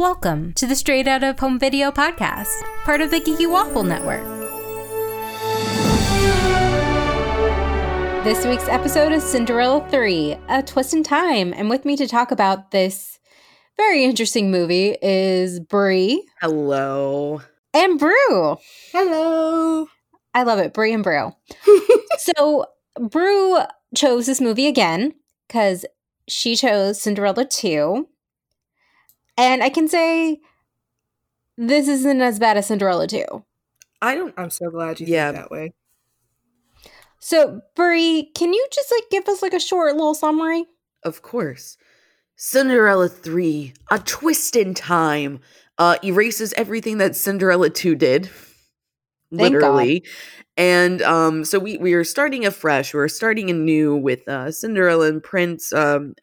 Welcome 0.00 0.54
to 0.54 0.66
the 0.66 0.76
Straight 0.76 1.06
Out 1.06 1.22
of 1.22 1.38
Home 1.40 1.58
Video 1.58 1.90
podcast, 1.90 2.62
part 2.84 3.02
of 3.02 3.10
the 3.10 3.20
Geeky 3.20 3.46
Waffle 3.46 3.84
Network. 3.84 4.24
This 8.24 8.46
week's 8.46 8.66
episode 8.68 9.12
is 9.12 9.22
Cinderella 9.22 9.86
3, 9.90 10.38
A 10.48 10.62
Twist 10.62 10.94
in 10.94 11.02
Time, 11.02 11.52
and 11.52 11.68
with 11.68 11.84
me 11.84 11.98
to 11.98 12.06
talk 12.06 12.30
about 12.30 12.70
this 12.70 13.18
very 13.76 14.02
interesting 14.02 14.50
movie 14.50 14.96
is 15.02 15.60
Brie 15.60 16.26
Hello. 16.40 17.42
and 17.74 17.98
Brew. 17.98 18.56
Hello. 18.92 19.86
I 20.32 20.44
love 20.44 20.60
it, 20.60 20.72
Brie 20.72 20.94
and 20.94 21.04
Brew. 21.04 21.34
so 22.18 22.64
Brew 22.98 23.58
chose 23.94 24.24
this 24.24 24.40
movie 24.40 24.66
again 24.66 25.12
because 25.46 25.84
she 26.26 26.56
chose 26.56 27.02
Cinderella 27.02 27.44
2. 27.44 28.08
And 29.40 29.62
I 29.62 29.70
can 29.70 29.88
say 29.88 30.38
this 31.56 31.88
isn't 31.88 32.20
as 32.20 32.38
bad 32.38 32.58
as 32.58 32.66
Cinderella 32.66 33.06
2. 33.06 33.24
I 34.02 34.14
don't 34.14 34.34
I'm 34.36 34.50
so 34.50 34.68
glad 34.70 35.00
you 35.00 35.06
Yeah. 35.06 35.32
think 35.32 35.44
that 35.44 35.50
way. 35.50 35.72
So, 37.20 37.62
Brie, 37.74 38.30
can 38.34 38.52
you 38.52 38.66
just 38.70 38.90
like 38.90 39.04
give 39.10 39.26
us 39.28 39.40
like 39.42 39.54
a 39.54 39.60
short 39.60 39.94
little 39.94 40.14
summary? 40.14 40.66
of 41.04 41.22
course. 41.22 41.78
Cinderella 42.36 43.08
3, 43.08 43.72
A 43.90 43.98
Twist 44.00 44.56
in 44.56 44.74
Time, 44.74 45.40
uh 45.78 45.96
erases 46.04 46.52
everything 46.54 46.98
that 46.98 47.16
Cinderella 47.16 47.70
2 47.70 47.94
did. 47.94 48.28
Thank 49.38 49.58
God. 49.60 49.90
Literally. 49.90 50.04
And 50.58 51.00
um 51.00 51.44
so 51.46 51.58
we 51.58 51.78
we 51.78 51.94
are 51.94 52.04
starting 52.04 52.44
afresh. 52.44 52.92
We're 52.92 53.08
starting 53.08 53.48
anew 53.48 53.96
with 53.96 54.28
uh 54.28 54.50
Cinderella 54.52 55.08
and 55.08 55.22
Prince 55.22 55.72
um 55.72 56.14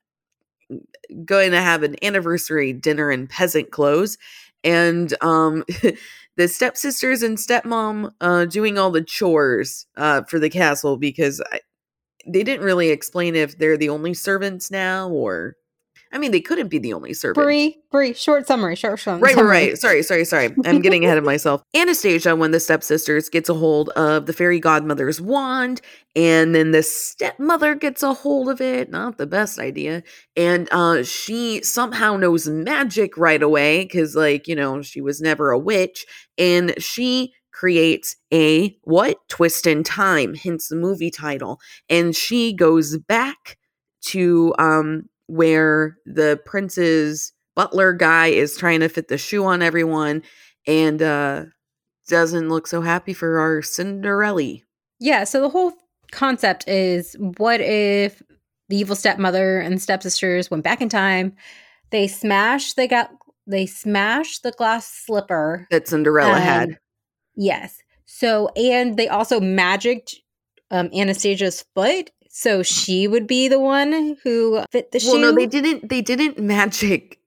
going 1.26 1.52
to 1.52 1.62
have 1.62 1.84
an 1.84 1.96
anniversary 2.04 2.74
dinner 2.74 3.12
in 3.12 3.28
peasant 3.28 3.72
clothes 3.72 4.18
and 4.64 5.14
um 5.22 5.64
the 6.38 6.48
stepsisters 6.48 7.24
and 7.24 7.38
stepmom 7.38 8.12
uh 8.22 8.46
doing 8.46 8.78
all 8.78 8.92
the 8.92 9.04
chores 9.04 9.86
uh 9.96 10.24
for 10.24 10.40
the 10.40 10.50
castle 10.50 10.98
because 10.98 11.42
I, 11.52 11.62
they 12.28 12.44
didn't 12.44 12.66
really 12.66 12.90
explain 12.90 13.36
if 13.36 13.58
they're 13.58 13.78
the 13.78 13.90
only 13.90 14.14
servants 14.14 14.70
now 14.70 15.10
or 15.10 15.56
I 16.12 16.18
mean 16.18 16.32
they 16.32 16.42
couldn't 16.42 16.70
be 16.70 16.80
the 16.80 16.94
only 16.94 17.14
servants. 17.14 17.44
Brie, 17.44 17.78
Brie, 17.92 18.14
short 18.14 18.48
summary, 18.48 18.76
short 18.76 19.00
summary. 19.00 19.34
Right, 19.34 19.36
right, 19.36 19.46
right. 19.46 19.78
Sorry, 19.78 20.04
sorry, 20.04 20.26
sorry. 20.26 20.54
I'm 20.66 20.82
getting 20.82 21.06
ahead 21.06 21.18
of 21.18 21.24
myself. 21.26 21.62
Anastasia, 21.76 22.36
when 22.36 22.52
the 22.52 22.60
stepsisters, 22.60 23.30
gets 23.30 23.50
a 23.50 23.54
hold 23.54 23.90
of 23.90 24.26
the 24.26 24.34
fairy 24.34 24.60
godmother's 24.60 25.20
wand, 25.22 25.82
and 26.16 26.56
then 26.56 26.72
the 26.72 26.84
stepmother 26.84 27.76
gets 27.76 28.04
a 28.04 28.14
hold 28.14 28.50
of 28.50 28.62
it. 28.62 28.90
Not 28.90 29.18
the 29.18 29.28
best 29.28 29.60
idea. 29.60 30.04
And 30.36 30.68
uh, 30.72 31.04
she 31.04 31.62
somehow 31.64 32.18
knows 32.18 32.48
magic 32.48 33.18
right 33.18 33.42
away 33.42 33.84
because, 33.84 34.16
like, 34.16 34.48
you 34.48 34.56
know, 34.56 34.82
she 34.82 35.02
was 35.02 35.22
never 35.22 35.52
a 35.52 35.60
witch, 35.60 36.06
and 36.38 36.74
she 36.78 37.34
creates 37.58 38.16
a 38.32 38.78
what 38.84 39.18
twist 39.30 39.66
in 39.66 39.84
time 39.84 40.36
hence 40.36 40.68
the 40.68 40.76
movie 40.76 41.10
title 41.10 41.60
and 41.90 42.16
she 42.16 42.54
goes 42.54 43.00
back 43.00 43.58
to 44.02 44.54
um 44.60 45.10
where 45.28 45.98
the 46.06 46.40
prince's 46.46 47.32
butler 47.56 47.94
guy 47.94 48.28
is 48.28 48.58
trying 48.58 48.80
to 48.82 48.90
fit 48.90 49.08
the 49.08 49.18
shoe 49.18 49.46
on 49.46 49.62
everyone 49.62 50.22
and 50.66 51.02
uh 51.02 51.44
doesn't 52.08 52.50
look 52.50 52.68
so 52.68 52.82
happy 52.82 53.14
for 53.14 53.40
our 53.40 53.62
Cinderella. 53.62 54.58
Yeah, 55.00 55.26
so 55.26 55.42
the 55.42 55.50
whole 55.50 55.74
concept 56.12 56.68
is 56.68 57.16
what 57.20 57.60
if 57.60 58.22
the 58.70 58.78
evil 58.78 58.96
stepmother 58.96 59.60
and 59.60 59.82
stepsisters 59.82 60.50
went 60.50 60.64
back 60.64 60.82
in 60.82 60.88
time, 60.90 61.36
they 61.90 62.08
smash 62.08 62.74
they 62.74 62.88
got 62.88 63.10
they 63.46 63.66
smash 63.66 64.40
the 64.40 64.52
glass 64.52 64.88
slipper. 64.88 65.68
that 65.72 65.88
Cinderella 65.88 66.36
Um, 66.38 66.42
had. 66.42 66.80
Yes. 67.36 67.78
So 68.06 68.48
and 68.56 68.98
they 68.98 69.08
also 69.10 69.40
magicked 69.42 70.16
um 70.72 70.90
Anastasia's 70.94 71.66
foot 71.76 72.10
so 72.40 72.62
she 72.62 73.08
would 73.08 73.26
be 73.26 73.48
the 73.48 73.60
one 73.60 74.16
who 74.24 74.64
fit 74.72 74.92
the 74.92 75.00
Well, 75.04 75.16
shoe. 75.16 75.22
Well, 75.22 75.32
no, 75.32 75.36
they 75.36 75.48
didn't. 75.48 75.90
They 75.90 76.02
didn't 76.04 76.38
magic 76.38 77.20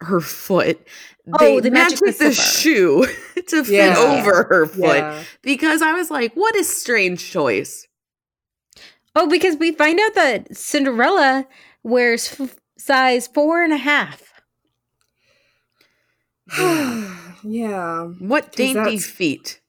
her 0.00 0.20
foot. 0.20 0.84
Oh, 1.32 1.36
they 1.38 1.60
they 1.60 1.70
magicked 1.70 2.02
magicked 2.02 2.18
the 2.18 2.28
the, 2.30 2.34
shoe 2.34 3.06
to 3.48 3.62
fit 3.64 3.68
Yeah. 3.72 3.96
over 3.96 4.42
her 4.44 4.66
foot 4.66 4.96
Yeah. 4.98 5.22
because 5.42 5.80
I 5.80 5.92
was 5.92 6.10
like, 6.10 6.34
"What 6.34 6.56
a 6.56 6.64
strange 6.64 7.30
choice." 7.30 7.86
Oh, 9.14 9.28
because 9.28 9.56
we 9.56 9.70
find 9.72 10.00
out 10.00 10.14
that 10.14 10.56
Cinderella 10.56 11.46
wears 11.84 12.40
f- 12.40 12.56
size 12.78 13.28
four 13.28 13.62
and 13.62 13.72
a 13.72 13.76
half. 13.76 14.22
yeah. 17.44 18.04
What 18.18 18.52
dainty 18.52 18.74
that's- 18.74 19.06
feet! 19.06 19.60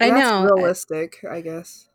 I 0.00 0.10
That's 0.10 0.20
know. 0.20 0.44
realistic, 0.44 1.24
I 1.28 1.40
guess. 1.40 1.88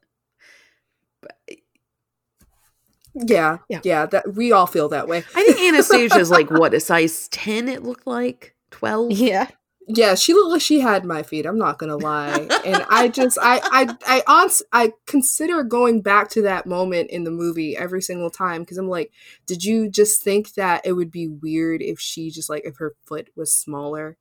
Yeah, 3.14 3.58
Yeah. 3.70 3.80
yeah, 3.84 4.06
That 4.06 4.34
we 4.36 4.52
all 4.52 4.68
feel 4.68 4.90
that 4.90 5.08
way. 5.08 5.24
I 5.36 5.44
think 5.44 5.59
Anastasia's 5.74 6.30
like 6.38 6.50
what 6.52 6.74
a 6.74 6.80
size 6.80 7.28
ten. 7.30 7.68
It 7.68 7.84
looked 7.84 8.08
like 8.08 8.56
twelve. 8.72 9.12
Yeah. 9.12 9.47
Yeah, 9.92 10.14
she 10.14 10.34
looked 10.36 10.52
like 10.52 10.62
she 10.62 10.81
had 10.81 11.03
my 11.03 11.24
feet. 11.24 11.47
I'm 11.47 11.58
not 11.58 11.80
gonna 11.80 11.97
lie, 11.97 12.47
and 12.64 12.86
I 12.92 13.08
just, 13.08 13.40
I, 13.42 13.59
I, 13.64 13.96
I, 14.06 14.24
honest, 14.28 14.62
I 14.72 14.94
consider 15.08 15.64
going 15.64 16.02
back 16.03 16.30
to 16.31 16.44
that 16.44 16.68
moment 16.68 17.09
in 17.09 17.24
the 17.24 17.31
movie 17.31 17.75
every 17.75 18.00
single 18.03 18.30
time 18.30 18.62
because 18.62 18.78
I'm 18.78 18.88
like, 18.88 19.12
did 19.47 19.64
you 19.64 19.90
just 19.90 20.22
think 20.22 20.53
that 20.53 20.86
it 20.86 20.94
would 20.94 21.09
be 21.09 21.28
weird 21.28 21.81
if 21.81 22.00
she 22.00 22.30
just 22.30 22.52
like 22.52 22.66
if 22.66 22.78
her 22.78 22.94
foot 23.08 23.30
was 23.36 23.52
smaller? 23.52 24.16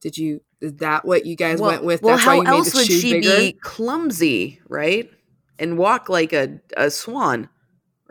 Did 0.00 0.16
you? 0.18 0.42
Is 0.60 0.74
that 0.74 1.04
what 1.04 1.26
you 1.26 1.34
guys 1.34 1.60
went 1.60 1.82
with? 1.82 2.00
Well, 2.02 2.14
That's 2.14 2.24
how 2.24 2.36
why 2.36 2.36
you 2.36 2.42
made 2.44 2.50
else 2.50 2.70
the 2.70 2.78
would 2.78 2.86
shoe 2.86 3.00
she 3.00 3.12
bigger. 3.14 3.36
be 3.38 3.52
clumsy, 3.54 4.60
right? 4.68 5.10
And 5.58 5.78
walk 5.78 6.08
like 6.08 6.32
a, 6.32 6.60
a 6.76 6.92
swan. 6.92 7.48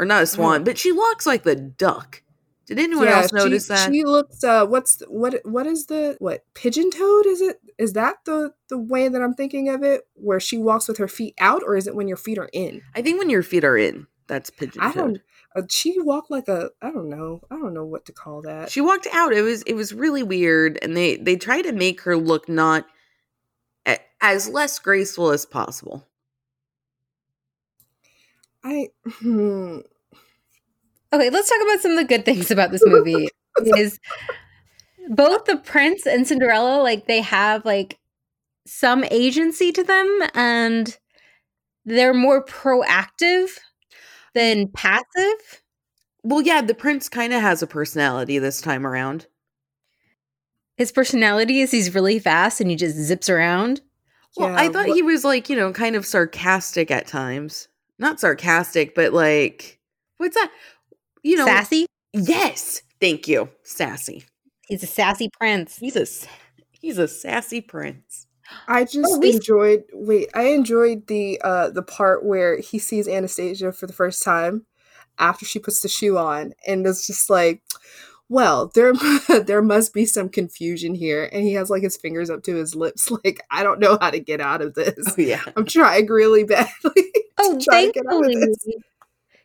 Or 0.01 0.06
not 0.06 0.23
a 0.23 0.25
swan, 0.25 0.63
but 0.63 0.79
she 0.79 0.91
walks 0.91 1.28
like 1.28 1.44
the 1.44 1.56
duck. 1.56 2.23
Did 2.66 2.79
anyone 2.79 3.07
else 3.07 3.31
notice 3.31 3.66
she, 3.66 3.73
that? 3.73 3.91
She 3.91 4.03
looks. 4.03 4.44
Uh, 4.44 4.66
what's 4.66 4.95
the, 4.95 5.06
what? 5.06 5.41
What 5.44 5.67
is 5.67 5.85
the 5.85 6.16
what? 6.17 6.44
Pigeon 6.56 6.89
toed? 6.89 7.28
Is 7.28 7.39
it? 7.39 7.59
Is 7.78 7.94
that 7.94 8.16
the 8.25 8.53
the 8.67 8.79
way 8.79 9.09
that 9.09 9.22
I'm 9.22 9.35
thinking 9.35 9.69
of 9.69 9.84
it? 9.84 10.07
Where 10.16 10.39
she 10.39 10.57
walks 10.57 10.88
with 10.88 10.97
her 10.97 11.07
feet 11.07 11.35
out, 11.39 11.62
or 11.63 11.75
is 11.75 11.85
it 11.85 11.94
when 11.94 12.07
your 12.07 12.17
feet 12.17 12.39
are 12.39 12.50
in? 12.51 12.81
I 12.95 13.03
think 13.03 13.19
when 13.19 13.29
your 13.29 13.44
feet 13.44 13.63
are 13.63 13.78
in, 13.78 14.07
that's 14.25 14.50
pigeon 14.50 14.81
toed. 14.81 14.91
I 14.91 14.94
don't. 14.95 15.22
Uh, 15.56 15.62
she 15.69 16.00
walked 16.00 16.31
like 16.31 16.47
a. 16.47 16.72
I 16.81 16.89
don't 16.89 17.07
know. 17.07 17.41
I 17.51 17.57
don't 17.57 17.75
know 17.75 17.85
what 17.85 18.06
to 18.06 18.12
call 18.12 18.41
that. 18.41 18.72
She 18.72 18.81
walked 18.81 19.07
out. 19.13 19.33
It 19.33 19.44
was 19.44 19.62
it 19.63 19.73
was 19.73 19.94
really 19.94 20.23
weird, 20.23 20.79
and 20.81 20.97
they 20.97 21.18
they 21.18 21.35
try 21.35 21.62
to 21.62 21.73
make 21.73 22.01
her 22.01 22.18
look 22.18 22.50
not 22.50 22.88
a- 23.85 24.00
as 24.19 24.50
less 24.50 24.79
graceful 24.79 25.29
as 25.29 25.45
possible. 25.45 26.07
I. 28.63 28.88
Hmm. 29.06 29.79
Okay, 31.14 31.30
let's 31.30 31.50
talk 31.50 31.62
about 31.62 31.82
some 31.82 31.92
of 31.92 31.98
the 31.98 32.06
good 32.06 32.26
things 32.26 32.52
about 32.52 32.72
this 32.72 32.84
movie. 32.86 33.28
is 33.78 34.00
both 35.10 35.46
the 35.46 35.58
prince 35.58 36.06
and 36.08 36.26
Cinderella 36.26 36.82
like 36.82 37.06
they 37.08 37.22
have 37.22 37.66
like 37.66 38.00
some 38.66 39.04
agency 39.12 39.72
to 39.74 39.84
them 39.84 40.20
and 40.34 40.98
they're 41.84 42.14
more 42.14 42.46
proactive 42.46 43.50
than 44.34 44.70
passive. 44.70 45.62
Well, 46.24 46.42
yeah, 46.42 46.62
the 46.62 46.76
prince 46.76 47.10
kind 47.10 47.34
of 47.34 47.42
has 47.42 47.62
a 47.62 47.68
personality 47.68 48.38
this 48.40 48.62
time 48.62 48.86
around. 48.88 49.28
His 50.78 50.92
personality 50.92 51.60
is 51.62 51.72
he's 51.72 51.94
really 51.94 52.20
fast 52.20 52.62
and 52.62 52.70
he 52.70 52.76
just 52.76 52.96
zips 52.96 53.30
around. 53.30 53.82
Well, 54.38 54.56
I 54.56 54.70
thought 54.70 54.88
what- 54.88 54.96
he 54.96 55.02
was 55.02 55.26
like, 55.26 55.50
you 55.50 55.56
know, 55.56 55.74
kind 55.74 55.96
of 55.96 56.06
sarcastic 56.06 56.90
at 56.90 57.08
times. 57.08 57.68
Not 58.00 58.20
sarcastic, 58.20 58.96
but 58.96 59.12
like, 59.14 59.80
what's 60.18 60.36
that? 60.36 60.52
You 61.24 61.38
know, 61.38 61.46
Sassy. 61.46 61.86
yes. 62.14 62.82
Thank 63.00 63.28
you, 63.28 63.50
sassy. 63.64 64.26
He's 64.68 64.84
a 64.84 64.88
sassy 64.88 65.30
prince. 65.40 65.78
He's 65.78 65.96
a 65.96 66.02
s- 66.02 66.28
he's 66.72 66.98
a 66.98 67.07
sassy 67.07 67.62
prince. 67.62 68.28
I 68.68 68.84
just 68.84 69.00
Oh, 69.13 69.19
we- 69.19 69.34
enjoyed. 69.34 69.84
Wait, 69.94 70.30
I 70.36 70.44
enjoyed 70.50 71.07
the 71.07 71.40
uh 71.44 71.69
the 71.69 71.81
part 71.84 72.24
where 72.25 72.57
he 72.60 72.78
sees 72.80 73.07
Anastasia 73.07 73.72
for 73.72 73.88
the 73.88 73.94
first 73.94 74.24
time 74.24 74.66
after 75.19 75.45
she 75.45 75.60
puts 75.60 75.81
the 75.81 75.88
shoe 75.88 76.18
on, 76.18 76.54
and 76.68 76.86
it's 76.86 77.07
just 77.07 77.30
like, 77.30 77.62
well, 78.30 78.72
there 78.75 78.94
there 79.45 79.62
must 79.62 79.94
be 79.94 80.06
some 80.06 80.30
confusion 80.30 80.94
here, 80.95 81.30
and 81.34 81.44
he 81.44 81.54
has 81.54 81.69
like 81.69 81.84
his 81.84 81.98
fingers 81.98 82.30
up 82.30 82.44
to 82.44 82.56
his 82.56 82.75
lips, 82.75 83.10
like 83.24 83.42
I 83.51 83.63
don't 83.63 83.80
know 83.80 83.98
how 84.01 84.12
to 84.12 84.19
get 84.19 84.42
out 84.42 84.62
of 84.62 84.74
this. 84.75 84.95
Oh 85.07 85.16
yeah. 85.18 85.42
I'm 85.56 85.66
trying 85.66 86.07
really 86.07 86.44
badly. 86.44 86.68
Oh, 87.44 87.57
to 87.57 87.66
try 87.66 87.86
to 87.88 87.92
get 87.92 88.06
out 88.06 88.19
of 88.25 88.31
thankfully, 88.31 88.36
this. 88.36 88.66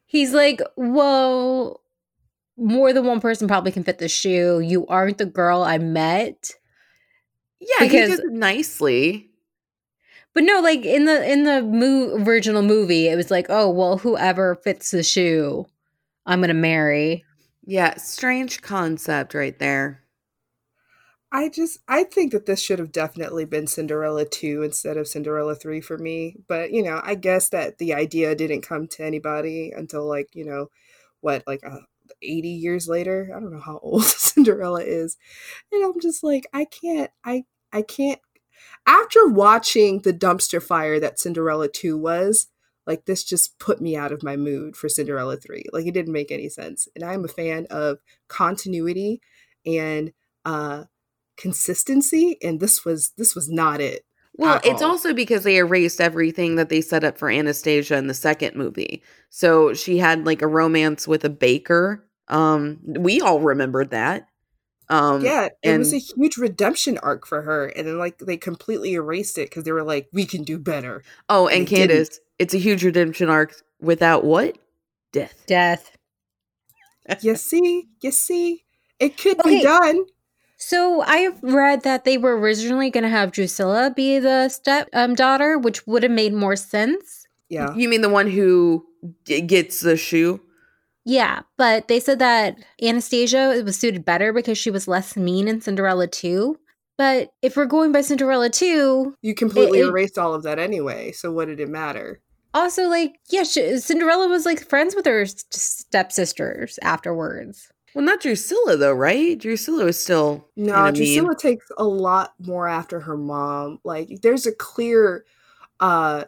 He's 0.07 0.33
like, 0.33 0.61
well, 0.77 1.81
more 2.57 2.93
than 2.93 3.05
one 3.05 3.21
person 3.21 3.47
probably 3.49 3.73
can 3.73 3.85
fit 3.85 3.99
the 3.99 4.09
shoe. 4.09 4.61
You 4.61 4.87
aren't 4.87 5.19
the 5.19 5.27
girl 5.27 5.63
I 5.63 5.79
met. 5.79 6.51
Yeah, 7.61 7.85
he 7.85 7.89
Because- 7.89 8.11
does 8.11 8.19
it 8.21 8.33
nicely. 8.33 9.31
But 10.35 10.45
no, 10.45 10.61
like 10.61 10.85
in 10.85 11.07
the 11.07 11.31
in 11.33 11.45
the 11.45 11.63
mo- 11.63 12.23
original 12.27 12.61
movie, 12.63 13.09
it 13.09 13.17
was 13.17 13.31
like, 13.31 13.47
oh 13.49 13.71
well, 13.71 13.97
whoever 13.97 14.55
fits 14.57 14.91
the 14.91 15.03
shoe, 15.03 15.67
I'm 16.27 16.41
gonna 16.43 16.53
marry. 16.53 17.25
Yeah, 17.65 17.97
strange 17.97 18.61
concept 18.61 19.33
right 19.33 19.59
there. 19.59 20.03
I 21.33 21.49
just 21.49 21.79
I 21.89 22.05
think 22.05 22.33
that 22.33 22.47
this 22.47 22.61
should 22.61 22.79
have 22.79 22.93
definitely 22.93 23.45
been 23.45 23.67
Cinderella 23.67 24.25
2 24.25 24.63
instead 24.63 24.97
of 24.97 25.09
Cinderella 25.09 25.55
3 25.55 25.81
for 25.81 25.99
me. 25.99 26.37
But, 26.49 26.73
you 26.73 26.83
know, 26.83 27.01
I 27.05 27.15
guess 27.17 27.49
that 27.51 27.79
the 27.79 27.95
idea 27.95 28.35
didn't 28.35 28.63
come 28.63 28.87
to 28.89 29.05
anybody 29.05 29.73
until 29.77 30.07
like, 30.07 30.29
you 30.35 30.45
know, 30.45 30.69
what 31.21 31.43
like 31.47 31.65
uh, 31.67 31.81
80 32.23 32.49
years 32.51 32.89
later. 32.89 33.33
I 33.37 33.41
don't 33.41 33.53
know 33.53 33.61
how 33.61 33.79
old 33.83 34.05
Cinderella 34.05 34.83
is. 34.83 35.17
And 35.73 35.85
I'm 35.85 36.01
just 36.01 36.23
like 36.25 36.47
I 36.53 36.65
can't 36.67 37.11
I 37.25 37.45
I 37.73 37.83
can't 37.83 38.21
after 38.87 39.27
watching 39.29 40.01
the 40.03 40.13
dumpster 40.13 40.63
fire 40.63 41.01
that 41.01 41.19
Cinderella 41.19 41.69
2 41.69 41.99
was, 41.99 42.49
like 42.87 43.05
this 43.07 43.25
just 43.25 43.59
put 43.59 43.81
me 43.81 43.97
out 43.97 44.13
of 44.13 44.23
my 44.23 44.37
mood 44.37 44.77
for 44.77 44.89
Cinderella 44.89 45.37
3. 45.37 45.65
Like 45.73 45.87
it 45.87 45.95
didn't 45.95 46.13
make 46.13 46.31
any 46.33 46.49
sense. 46.49 46.89
And 46.95 47.05
I'm 47.05 47.25
a 47.25 47.29
fan 47.29 47.67
of 47.71 47.99
continuity 48.29 49.21
and 49.67 50.13
uh 50.45 50.85
consistency 51.37 52.37
and 52.43 52.61
this 52.61 52.85
was 52.85 53.13
this 53.17 53.35
was 53.35 53.49
not 53.49 53.81
it. 53.81 54.05
Well, 54.39 54.61
it's 54.65 54.83
all. 54.83 54.91
also 54.93 55.15
because 55.15 55.45
they 55.45 55.57
erased 55.57 56.01
everything 56.01 56.57
that 56.57 56.69
they 56.69 56.83
set 56.83 57.05
up 57.05 57.17
for 57.17 57.31
Anastasia 57.31 57.97
in 57.97 58.07
the 58.07 58.15
second 58.15 58.55
movie. 58.55 59.03
So 59.31 59.73
she 59.73 59.99
had 59.99 60.27
like 60.27 60.43
a 60.43 60.47
romance 60.47 61.09
with 61.09 61.25
a 61.25 61.31
baker. 61.31 62.07
Um, 62.29 62.81
we 62.85 63.21
all 63.21 63.41
remembered 63.41 63.91
that. 63.91 64.29
Um, 64.89 65.25
yeah, 65.25 65.49
it 65.63 65.79
was 65.79 65.93
a 65.93 65.99
huge 65.99 66.37
redemption 66.37 66.99
arc 66.99 67.27
for 67.27 67.43
her, 67.43 67.67
and 67.67 67.87
then 67.89 67.99
like 67.99 68.19
they 68.19 68.37
completely 68.37 68.93
erased 68.93 69.37
it 69.37 69.51
because 69.51 69.65
they 69.65 69.73
were 69.73 69.83
like, 69.83 70.09
"We 70.13 70.27
can 70.27 70.45
do 70.45 70.59
better." 70.59 71.03
Oh, 71.29 71.49
and 71.49 71.59
and 71.59 71.67
they 71.67 71.75
didn't. 71.75 71.89
Candace, 71.89 72.21
it's 72.39 72.55
a 72.55 72.59
huge 72.59 72.85
redemption 72.85 73.29
arc 73.29 73.55
without 73.81 74.25
what? 74.25 74.59
Death. 75.13 75.45
Death. 75.47 75.97
You 77.21 77.37
see, 77.37 77.89
you 78.01 78.11
see, 78.11 78.65
it 79.01 79.17
could 79.17 79.41
Okay. 79.41 79.59
be 79.59 79.63
done. 79.63 80.05
So 80.57 81.03
I've 81.03 81.43
read 81.43 81.83
that 81.83 82.05
they 82.05 82.17
were 82.19 82.39
originally 82.39 82.91
going 82.91 83.05
to 83.05 83.11
have 83.11 83.33
Drusilla 83.33 83.93
be 83.95 84.19
the 84.19 84.49
step 84.49 84.89
um, 84.93 85.15
daughter, 85.15 85.59
which 85.59 85.87
would 85.87 86.03
have 86.03 86.13
made 86.13 86.33
more 86.33 86.57
sense. 86.57 87.27
Yeah, 87.49 87.75
You 87.75 87.89
mean 87.89 88.01
the 88.01 88.09
one 88.09 88.29
who 88.29 88.85
g- 89.25 89.41
gets 89.41 89.81
the 89.81 89.97
shoe? 89.97 90.41
Yeah, 91.05 91.43
but 91.57 91.87
they 91.87 92.01
said 92.01 92.19
that 92.19 92.57
Anastasia 92.83 93.63
was 93.65 93.79
suited 93.79 94.05
better 94.05 94.33
because 94.33 94.59
she 94.59 94.71
was 94.71 94.89
less 94.89 95.17
mean 95.17 95.47
in 95.47 95.61
Cinderella 95.61 96.09
2. 96.09 96.59
But 96.99 97.31
if 97.43 97.57
we're 97.57 97.67
going 97.67 97.93
by 97.93 98.01
Cinderella 98.01 98.49
2, 98.51 99.15
you 99.23 99.35
completely 99.35 99.81
it- 99.81 99.87
erased 99.87 100.19
all 100.19 100.35
of 100.35 100.43
that 100.45 100.59
anyway. 100.59 101.13
So 101.13 101.31
what 101.31 101.47
did 101.49 101.61
it 101.61 101.69
matter? 101.69 102.21
also 102.55 102.89
like 102.89 103.17
yeah, 103.31 103.43
she, 103.43 103.77
Cinderella 103.77 104.29
was 104.29 104.47
like 104.47 104.67
friends 104.67 104.95
with 104.97 105.05
her 105.05 105.27
stepsisters 105.27 106.79
afterwards. 106.83 107.71
Well, 107.97 108.05
not 108.05 108.21
Drusilla 108.21 108.77
though, 108.77 108.93
right? 108.93 109.39
Drusilla 109.39 109.87
was 109.87 109.99
still 109.99 110.51
No, 110.55 110.75
kinda 110.75 110.93
mean. 110.93 110.93
Drusilla 110.93 111.35
takes 111.35 111.67
a 111.79 111.85
lot 111.85 112.35
more 112.39 112.69
after 112.69 113.01
her 113.01 113.17
mom. 113.17 113.79
Like 113.85 114.21
there's 114.21 114.45
a 114.45 114.53
clear 114.53 115.25
uh 115.81 116.25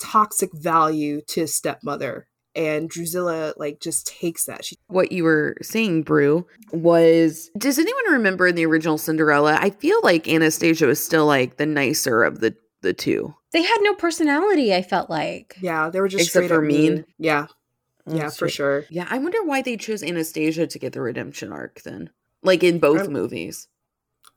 toxic 0.00 0.52
value 0.52 1.20
to 1.28 1.46
stepmother. 1.46 2.26
And 2.56 2.90
Drusilla 2.90 3.54
like 3.56 3.78
just 3.78 4.08
takes 4.08 4.46
that. 4.46 4.64
She 4.64 4.76
what 4.88 5.12
you 5.12 5.22
were 5.22 5.56
saying, 5.62 6.02
Brew, 6.02 6.44
was 6.72 7.48
does 7.56 7.78
anyone 7.78 8.10
remember 8.10 8.48
in 8.48 8.56
the 8.56 8.66
original 8.66 8.98
Cinderella? 8.98 9.56
I 9.60 9.70
feel 9.70 10.00
like 10.02 10.26
Anastasia 10.26 10.86
was 10.86 11.00
still 11.00 11.26
like 11.26 11.58
the 11.58 11.66
nicer 11.66 12.24
of 12.24 12.40
the 12.40 12.56
the 12.82 12.92
two. 12.92 13.32
They 13.52 13.62
had 13.62 13.78
no 13.82 13.94
personality, 13.94 14.74
I 14.74 14.82
felt 14.82 15.08
like. 15.08 15.56
yeah, 15.60 15.90
they 15.90 16.00
were 16.00 16.08
just 16.08 16.26
Except 16.26 16.46
straight 16.46 16.56
for 16.56 16.64
up 16.64 16.66
mean? 16.68 17.04
Yeah, 17.18 17.46
yeah, 18.08 18.30
for 18.30 18.48
sure. 18.48 18.84
Yeah, 18.90 19.06
I 19.10 19.18
wonder 19.18 19.42
why 19.44 19.62
they 19.62 19.76
chose 19.76 20.02
Anastasia 20.02 20.66
to 20.66 20.78
get 20.78 20.92
the 20.92 21.00
redemption 21.00 21.52
arc 21.52 21.82
then. 21.82 22.10
Like 22.42 22.62
in 22.62 22.78
both 22.78 23.02
I'm- 23.02 23.12
movies. 23.12 23.68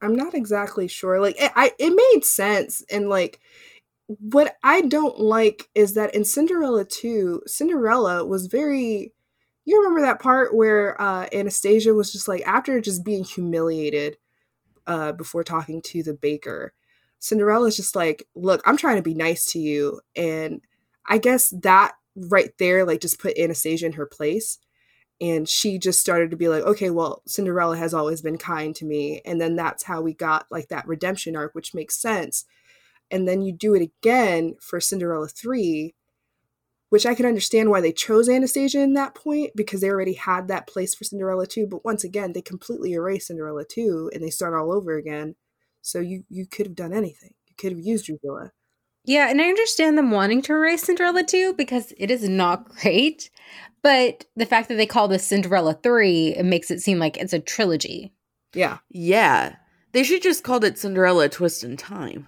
I'm 0.01 0.15
not 0.15 0.33
exactly 0.33 0.87
sure. 0.87 1.19
Like 1.21 1.39
it, 1.39 1.51
I, 1.55 1.73
it 1.77 1.91
made 1.91 2.25
sense, 2.25 2.83
and 2.89 3.07
like 3.07 3.39
what 4.07 4.57
I 4.63 4.81
don't 4.81 5.19
like 5.19 5.69
is 5.75 5.93
that 5.93 6.15
in 6.15 6.25
Cinderella 6.25 6.85
2, 6.85 7.43
Cinderella 7.45 8.25
was 8.25 8.47
very. 8.47 9.13
You 9.63 9.77
remember 9.77 10.01
that 10.01 10.19
part 10.19 10.55
where 10.55 10.99
uh, 10.99 11.27
Anastasia 11.31 11.93
was 11.93 12.11
just 12.11 12.27
like 12.27 12.41
after 12.47 12.81
just 12.81 13.05
being 13.05 13.23
humiliated 13.23 14.17
uh, 14.87 15.11
before 15.11 15.43
talking 15.43 15.83
to 15.83 16.01
the 16.01 16.15
baker. 16.15 16.73
Cinderella's 17.19 17.75
just 17.75 17.95
like, 17.95 18.27
look, 18.33 18.63
I'm 18.65 18.77
trying 18.77 18.95
to 18.95 19.03
be 19.03 19.13
nice 19.13 19.51
to 19.51 19.59
you, 19.59 20.01
and 20.15 20.61
I 21.05 21.19
guess 21.19 21.53
that 21.61 21.93
right 22.15 22.51
there, 22.59 22.85
like, 22.85 23.01
just 23.01 23.19
put 23.19 23.37
Anastasia 23.37 23.85
in 23.85 23.93
her 23.93 24.05
place. 24.05 24.59
And 25.21 25.47
she 25.47 25.77
just 25.79 25.99
started 26.01 26.31
to 26.31 26.37
be 26.37 26.47
like 26.49 26.63
okay 26.63 26.89
well 26.89 27.21
cinderella 27.27 27.77
has 27.77 27.93
always 27.93 28.21
been 28.21 28.37
kind 28.37 28.75
to 28.77 28.85
me. 28.85 29.21
And 29.25 29.39
then 29.39 29.55
that's 29.55 29.83
how 29.83 30.01
we 30.01 30.13
got 30.15 30.47
like 30.51 30.69
that 30.69 30.87
redemption 30.87 31.35
arc 31.35 31.55
which 31.55 31.73
makes 31.75 31.95
sense. 32.01 32.45
And 33.11 33.27
then 33.27 33.41
you 33.41 33.53
do 33.53 33.75
it 33.75 33.81
again 33.83 34.55
for 34.61 34.79
cinderella 34.79 35.27
3 35.29 35.93
which 36.89 37.05
i 37.05 37.15
can 37.15 37.25
understand 37.25 37.69
why 37.69 37.81
they 37.81 37.91
chose 37.91 38.27
anastasia 38.29 38.79
in 38.81 38.93
that 38.93 39.15
point 39.15 39.51
because 39.55 39.81
they 39.81 39.89
already 39.89 40.13
had 40.13 40.47
that 40.47 40.67
place 40.67 40.93
for 40.93 41.03
cinderella 41.05 41.47
2 41.47 41.67
but 41.67 41.85
once 41.85 42.03
again 42.03 42.33
they 42.33 42.41
completely 42.41 42.93
erase 42.93 43.27
cinderella 43.27 43.63
2 43.65 44.11
and 44.13 44.21
they 44.23 44.29
start 44.29 44.53
all 44.53 44.71
over 44.73 44.95
again. 44.97 45.35
So 45.81 45.99
you 45.99 46.23
you 46.29 46.45
could 46.47 46.67
have 46.67 46.75
done 46.75 46.93
anything. 46.93 47.33
You 47.47 47.55
could 47.57 47.71
have 47.71 47.81
used 47.81 48.05
drusilla 48.05 48.51
Yeah, 49.03 49.29
and 49.29 49.41
I 49.41 49.45
understand 49.45 49.97
them 49.97 50.11
wanting 50.11 50.41
to 50.43 50.53
erase 50.53 50.83
Cinderella 50.83 51.23
2 51.23 51.53
because 51.53 51.93
it 51.97 52.11
is 52.11 52.27
not 52.29 52.69
great. 52.81 53.29
But 53.81 54.25
the 54.35 54.45
fact 54.45 54.69
that 54.69 54.75
they 54.75 54.85
call 54.85 55.07
this 55.07 55.25
Cinderella 55.25 55.73
3, 55.73 56.35
it 56.37 56.45
makes 56.45 56.69
it 56.69 56.81
seem 56.81 56.99
like 56.99 57.17
it's 57.17 57.33
a 57.33 57.39
trilogy. 57.39 58.13
yeah 58.53 58.77
Yeah. 58.89 59.55
They 59.93 60.03
should 60.03 60.21
just 60.21 60.43
called 60.43 60.63
it 60.63 60.77
Cinderella 60.77 61.27
Twist 61.29 61.63
in 61.63 61.77
Time. 61.77 62.27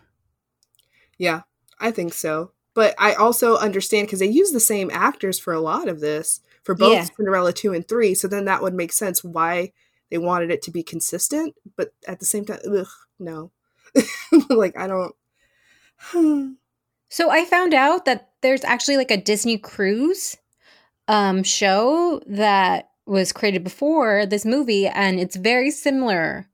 Yeah, 1.18 1.42
I 1.80 1.92
think 1.92 2.14
so. 2.14 2.52
But 2.74 2.96
I 2.98 3.14
also 3.14 3.56
understand 3.56 4.08
because 4.08 4.20
they 4.20 4.28
use 4.28 4.52
the 4.52 4.60
same 4.60 4.90
actors 4.92 5.38
for 5.40 5.54
a 5.54 5.62
lot 5.62 5.88
of 5.88 6.00
this 6.00 6.42
for 6.64 6.74
both 6.74 6.94
Yeah. 6.94 7.04
Cinderella 7.04 7.54
2 7.54 7.72
and 7.74 7.88
3. 7.88 8.16
So 8.16 8.28
then 8.28 8.46
that 8.46 8.64
would 8.64 8.74
make 8.74 8.92
sense 8.92 9.24
why 9.24 9.72
they 10.10 10.18
wanted 10.18 10.50
it 10.50 10.64
to 10.64 10.72
be 10.72 10.82
consistent. 10.82 11.54
But 11.78 11.94
at 12.08 12.20
the 12.20 12.26
same 12.26 12.46
time, 12.46 12.60
ugh, 12.68 12.88
no. 13.20 13.52
like, 14.50 14.76
I 14.76 14.88
don't. 14.88 15.16
So 17.14 17.30
I 17.30 17.46
found 17.46 17.76
out 17.76 18.06
that 18.06 18.30
there's 18.42 18.64
actually 18.64 18.98
like 18.98 19.12
a 19.12 19.18
Disney 19.18 19.58
cruise 19.60 20.36
um 21.08 21.44
show 21.44 22.22
that 22.26 22.90
was 23.06 23.32
created 23.32 23.64
before 23.64 24.26
this 24.26 24.46
movie 24.46 24.88
and 24.88 25.20
it's 25.20 25.36
very 25.36 25.70
similar 25.70 26.48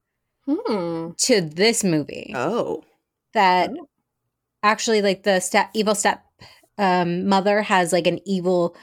Hmm. 0.46 1.12
to 1.28 1.42
this 1.42 1.84
movie. 1.84 2.34
Oh. 2.36 2.84
that 3.34 3.70
Oh. 3.70 3.88
actually 4.64 5.02
like 5.02 5.24
the 5.24 5.40
step 5.40 5.70
evil 5.74 5.96
step 5.96 6.26
um 6.78 7.26
mother 7.28 7.62
has 7.62 7.94
like 7.94 8.08
an 8.08 8.20
evil 8.26 8.76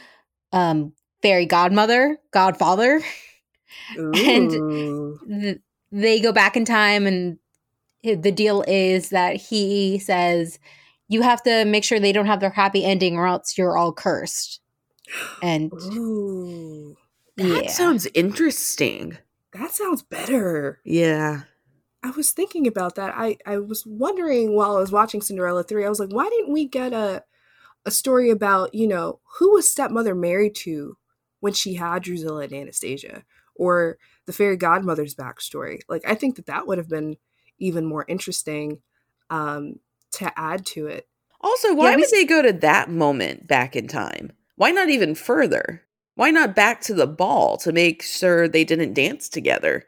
um 0.52 0.92
fairy 1.21 1.45
godmother 1.47 2.16
godfather 2.30 3.02
And- 3.97 5.18
Th- 5.28 5.61
they 5.92 6.21
go 6.21 6.33
back 6.33 6.56
in 6.56 6.64
time 6.64 7.06
and 7.06 7.38
the 8.02 8.33
deal 8.33 8.62
is 8.68 9.09
that 9.11 9.37
he 9.37 9.99
says 9.99 10.59
you 11.09 11.23
have 11.23 11.43
to 11.45 11.65
make 11.65 11.85
sure 11.85 11.99
they 12.01 12.13
don't 12.13 12.27
have 12.27 12.41
their 12.41 12.51
happy 12.51 12.85
ending 12.85 13.17
or 13.17 13.27
else 13.27 13.57
you're 13.57 13.77
all 13.77 13.93
cursed 13.93 14.61
and 15.43 15.73
Ooh. 15.73 16.97
That 17.37 17.65
yeah 17.65 17.71
sounds 17.71 18.07
interesting. 18.15 19.19
That 19.53 19.71
sounds 19.71 20.03
better. 20.03 20.81
Yeah. 20.85 21.43
I 22.03 22.11
was 22.11 22.31
thinking 22.31 22.67
about 22.67 22.95
that. 22.95 23.15
I, 23.17 23.37
I 23.47 23.59
was 23.59 23.85
wondering 23.87 24.55
while 24.55 24.77
I 24.77 24.81
was 24.81 24.93
watching 24.93 25.21
Cinderella 25.21 25.65
3, 25.65 25.85
I 25.85 25.89
was 25.89 25.99
like, 25.99 26.13
why 26.13 26.29
didn't 26.29 26.53
we 26.53 26.67
get 26.67 26.93
a 26.93 27.25
a 27.85 27.91
story 27.91 28.31
about, 28.31 28.75
you 28.75 28.87
know, 28.89 29.21
who 29.39 29.53
was 29.53 29.71
stepmother 29.71 30.15
married 30.15 30.57
to 30.57 30.97
when 31.39 31.53
she 31.53 31.75
had 31.75 32.03
Drusilla 32.03 32.43
and 32.43 32.53
Anastasia? 32.53 33.25
Or 33.55 33.97
the 34.27 34.33
fairy 34.33 34.57
godmother's 34.57 35.15
backstory? 35.15 35.81
Like, 35.89 36.03
I 36.07 36.15
think 36.15 36.37
that 36.37 36.47
that 36.47 36.67
would 36.67 36.79
have 36.79 36.89
been 36.89 37.17
even 37.59 37.87
more 37.87 38.05
interesting 38.09 38.83
um, 39.31 39.77
to 40.13 40.33
add 40.39 40.67
to 40.67 40.87
it. 40.87 41.07
Also, 41.41 41.75
why 41.75 41.95
we 41.95 42.03
would 42.03 42.11
they 42.11 42.25
go 42.25 42.43
to 42.43 42.53
that 42.53 42.91
moment 42.91 43.47
back 43.47 43.77
in 43.77 43.89
time? 43.89 44.33
Why 44.57 44.71
not 44.71 44.89
even 44.89 45.15
further? 45.15 45.83
Why 46.15 46.31
not 46.31 46.57
back 46.57 46.81
to 46.83 46.95
the 46.95 47.07
ball 47.07 47.57
to 47.59 47.73
make 47.73 48.03
sure 48.03 48.49
they 48.49 48.65
didn't 48.65 48.95
dance 48.95 49.29
together? 49.29 49.85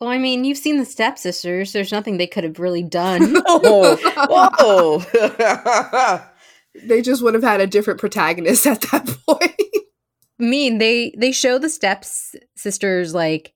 well 0.00 0.10
i 0.10 0.18
mean 0.18 0.42
you've 0.42 0.58
seen 0.58 0.78
the 0.78 0.84
stepsisters 0.84 1.72
there's 1.72 1.92
nothing 1.92 2.16
they 2.16 2.26
could 2.26 2.42
have 2.42 2.58
really 2.58 2.82
done 3.00 3.40
Oh, 3.46 5.00
whoa. 5.14 6.20
They 6.84 7.02
just 7.02 7.22
would 7.22 7.34
have 7.34 7.42
had 7.42 7.60
a 7.60 7.66
different 7.66 8.00
protagonist 8.00 8.66
at 8.72 8.80
that 8.80 9.06
point. 9.28 9.60
I 10.40 10.44
mean 10.44 10.78
they 10.78 11.14
they 11.16 11.30
show 11.30 11.58
the 11.58 11.68
steps 11.68 12.34
sisters 12.56 13.14
like 13.14 13.52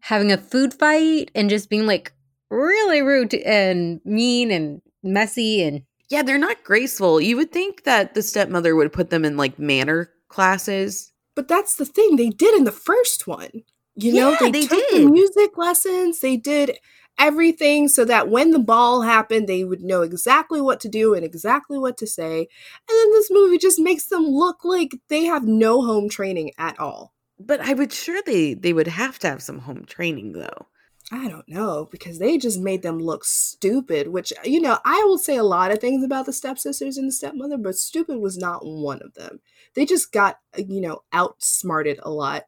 having 0.00 0.30
a 0.32 0.36
food 0.36 0.74
fight 0.74 1.30
and 1.34 1.48
just 1.48 1.70
being 1.70 1.86
like 1.86 2.12
really 2.50 3.00
rude 3.00 3.32
and 3.34 4.00
mean 4.04 4.50
and 4.50 4.82
messy 5.02 5.62
and 5.62 5.82
yeah, 6.08 6.22
they're 6.22 6.38
not 6.38 6.64
graceful. 6.64 7.20
You 7.20 7.36
would 7.36 7.52
think 7.52 7.84
that 7.84 8.14
the 8.14 8.22
stepmother 8.22 8.74
would 8.74 8.92
put 8.92 9.10
them 9.10 9.24
in 9.26 9.36
like 9.36 9.58
manner 9.58 10.10
classes. 10.28 11.12
But 11.36 11.48
that's 11.48 11.76
the 11.76 11.84
thing 11.84 12.16
they 12.16 12.30
did 12.30 12.54
in 12.56 12.64
the 12.64 12.72
first 12.72 13.26
one. 13.26 13.62
You 13.94 14.14
know, 14.14 14.30
Yeah, 14.30 14.38
they, 14.40 14.50
they 14.52 14.66
took 14.66 14.88
did. 14.90 15.02
the 15.02 15.10
music 15.10 15.58
lessons. 15.58 16.20
They 16.20 16.36
did 16.36 16.78
everything 17.18 17.88
so 17.88 18.04
that 18.06 18.28
when 18.28 18.52
the 18.52 18.58
ball 18.58 19.02
happened, 19.02 19.48
they 19.48 19.64
would 19.64 19.82
know 19.82 20.02
exactly 20.02 20.60
what 20.60 20.80
to 20.80 20.88
do 20.88 21.14
and 21.14 21.24
exactly 21.24 21.78
what 21.78 21.98
to 21.98 22.06
say. 22.06 22.38
And 22.38 22.46
then 22.88 23.10
this 23.10 23.28
movie 23.30 23.58
just 23.58 23.78
makes 23.80 24.06
them 24.06 24.24
look 24.24 24.64
like 24.64 24.92
they 25.08 25.24
have 25.24 25.44
no 25.46 25.82
home 25.82 26.08
training 26.08 26.52
at 26.58 26.78
all. 26.80 27.12
But 27.38 27.60
I 27.60 27.74
would 27.74 27.92
sure 27.92 28.22
they 28.24 28.54
they 28.54 28.72
would 28.72 28.88
have 28.88 29.18
to 29.20 29.28
have 29.28 29.42
some 29.42 29.60
home 29.60 29.84
training 29.84 30.32
though. 30.32 30.66
I 31.10 31.28
don't 31.28 31.48
know 31.48 31.88
because 31.90 32.18
they 32.18 32.36
just 32.36 32.60
made 32.60 32.82
them 32.82 32.98
look 32.98 33.24
stupid, 33.24 34.08
which, 34.08 34.32
you 34.44 34.60
know, 34.60 34.78
I 34.84 35.02
will 35.04 35.16
say 35.16 35.36
a 35.36 35.42
lot 35.42 35.70
of 35.70 35.78
things 35.78 36.04
about 36.04 36.26
the 36.26 36.34
stepsisters 36.34 36.98
and 36.98 37.08
the 37.08 37.12
stepmother, 37.12 37.56
but 37.56 37.76
stupid 37.76 38.18
was 38.18 38.36
not 38.36 38.66
one 38.66 39.00
of 39.00 39.14
them. 39.14 39.40
They 39.74 39.86
just 39.86 40.12
got, 40.12 40.38
uh, 40.58 40.62
you 40.68 40.82
know, 40.82 41.00
outsmarted 41.12 41.98
a 42.02 42.10
lot. 42.10 42.44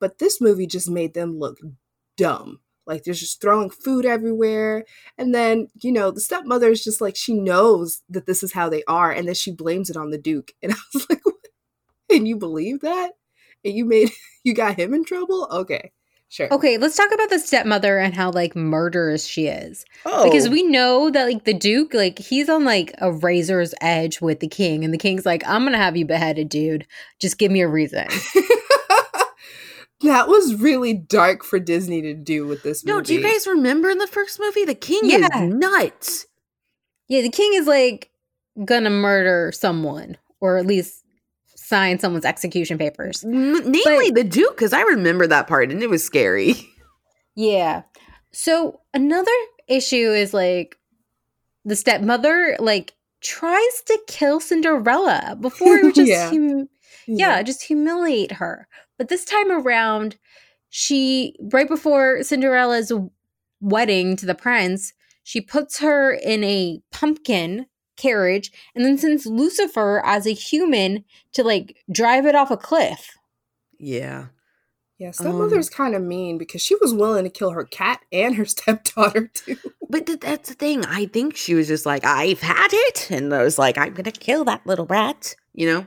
But 0.00 0.18
this 0.18 0.40
movie 0.40 0.66
just 0.66 0.90
made 0.90 1.14
them 1.14 1.38
look 1.38 1.58
dumb. 2.16 2.60
Like 2.84 3.04
they're 3.04 3.14
just 3.14 3.40
throwing 3.40 3.70
food 3.70 4.04
everywhere. 4.04 4.84
And 5.16 5.32
then, 5.32 5.68
you 5.80 5.92
know, 5.92 6.10
the 6.10 6.20
stepmother 6.20 6.70
is 6.70 6.82
just 6.82 7.00
like, 7.00 7.14
she 7.14 7.34
knows 7.34 8.02
that 8.08 8.26
this 8.26 8.42
is 8.42 8.52
how 8.52 8.68
they 8.68 8.82
are. 8.88 9.12
And 9.12 9.28
then 9.28 9.36
she 9.36 9.52
blames 9.52 9.88
it 9.88 9.96
on 9.96 10.10
the 10.10 10.18
Duke. 10.18 10.52
And 10.62 10.72
I 10.72 10.76
was 10.94 11.06
like, 11.08 11.24
what? 11.24 11.36
and 12.10 12.26
you 12.26 12.36
believe 12.36 12.80
that? 12.80 13.12
And 13.64 13.74
you 13.74 13.84
made, 13.84 14.10
you 14.42 14.54
got 14.54 14.78
him 14.78 14.94
in 14.94 15.04
trouble? 15.04 15.46
Okay. 15.52 15.92
Sure. 16.32 16.46
Okay, 16.54 16.78
let's 16.78 16.96
talk 16.96 17.12
about 17.12 17.28
the 17.28 17.40
stepmother 17.40 17.98
and 17.98 18.14
how 18.14 18.30
like 18.30 18.54
murderous 18.54 19.26
she 19.26 19.48
is. 19.48 19.84
Oh, 20.06 20.22
Because 20.24 20.48
we 20.48 20.62
know 20.62 21.10
that 21.10 21.24
like 21.24 21.42
the 21.44 21.52
Duke, 21.52 21.92
like 21.92 22.20
he's 22.20 22.48
on 22.48 22.64
like 22.64 22.94
a 22.98 23.12
razor's 23.12 23.74
edge 23.80 24.20
with 24.20 24.38
the 24.38 24.46
king, 24.46 24.84
and 24.84 24.94
the 24.94 24.98
king's 24.98 25.26
like, 25.26 25.42
I'm 25.44 25.64
gonna 25.64 25.76
have 25.76 25.96
you 25.96 26.04
beheaded, 26.06 26.48
dude. 26.48 26.86
Just 27.20 27.36
give 27.36 27.50
me 27.50 27.62
a 27.62 27.68
reason. 27.68 28.06
that 30.02 30.28
was 30.28 30.54
really 30.54 30.94
dark 30.94 31.44
for 31.44 31.58
Disney 31.58 32.00
to 32.02 32.14
do 32.14 32.46
with 32.46 32.62
this 32.62 32.84
movie. 32.84 32.96
no. 32.96 33.02
Do 33.02 33.12
you 33.14 33.22
guys 33.22 33.46
remember 33.46 33.90
in 33.90 33.98
the 33.98 34.06
first 34.06 34.40
movie 34.40 34.64
the 34.64 34.74
king 34.74 35.00
Yeah. 35.04 35.26
is 35.44 35.52
nuts? 35.52 36.26
yeah, 37.08 37.22
the 37.22 37.28
king 37.28 37.54
is 37.54 37.66
like 37.66 38.10
gonna 38.64 38.88
murder 38.90 39.50
someone, 39.52 40.16
or 40.40 40.56
at 40.58 40.66
least 40.66 40.99
sign 41.70 41.98
someone's 42.00 42.24
execution 42.24 42.76
papers. 42.76 43.24
N- 43.24 43.70
namely 43.70 44.10
the 44.10 44.24
Duke, 44.24 44.56
because 44.56 44.72
I 44.74 44.82
remember 44.82 45.26
that 45.28 45.46
part 45.46 45.70
and 45.70 45.82
it 45.82 45.88
was 45.88 46.04
scary. 46.04 46.54
Yeah. 47.36 47.82
So 48.32 48.80
another 48.92 49.30
issue 49.68 50.10
is 50.12 50.34
like 50.34 50.76
the 51.64 51.76
stepmother 51.76 52.56
like 52.58 52.92
tries 53.22 53.82
to 53.86 53.98
kill 54.08 54.40
Cinderella 54.40 55.38
before 55.40 55.90
just 55.92 56.10
Yeah. 56.10 56.28
hum- 56.28 56.68
yeah, 57.06 57.40
just 57.42 57.62
humiliate 57.62 58.32
her. 58.32 58.66
But 58.98 59.08
this 59.08 59.24
time 59.24 59.50
around, 59.50 60.16
she 60.68 61.36
right 61.52 61.68
before 61.68 62.22
Cinderella's 62.24 62.92
wedding 63.60 64.16
to 64.16 64.26
the 64.26 64.34
prince, 64.34 64.92
she 65.22 65.40
puts 65.40 65.78
her 65.78 66.12
in 66.12 66.42
a 66.44 66.80
pumpkin 66.92 67.66
carriage 68.00 68.50
and 68.74 68.84
then 68.84 68.96
sends 68.98 69.26
Lucifer 69.26 70.00
as 70.04 70.26
a 70.26 70.32
human 70.32 71.04
to 71.34 71.42
like 71.44 71.76
drive 71.92 72.26
it 72.26 72.34
off 72.34 72.50
a 72.50 72.56
cliff. 72.56 73.16
Yeah. 73.78 74.26
Yeah, 74.98 75.12
stepmother's 75.12 75.68
um, 75.68 75.72
kind 75.74 75.94
of 75.94 76.02
mean 76.02 76.36
because 76.36 76.60
she 76.60 76.74
was 76.76 76.92
willing 76.92 77.24
to 77.24 77.30
kill 77.30 77.52
her 77.52 77.64
cat 77.64 78.00
and 78.12 78.34
her 78.34 78.44
stepdaughter 78.46 79.28
too. 79.32 79.56
But 79.88 80.06
th- 80.06 80.20
that's 80.20 80.50
the 80.50 80.54
thing. 80.54 80.84
I 80.84 81.06
think 81.06 81.36
she 81.36 81.54
was 81.54 81.68
just 81.68 81.86
like, 81.86 82.04
I've 82.04 82.40
had 82.40 82.68
it. 82.70 83.10
And 83.10 83.32
I 83.32 83.42
was 83.42 83.58
like, 83.58 83.78
I'm 83.78 83.94
going 83.94 84.04
to 84.04 84.10
kill 84.12 84.44
that 84.44 84.66
little 84.66 84.84
rat. 84.84 85.34
You 85.54 85.72
know? 85.72 85.86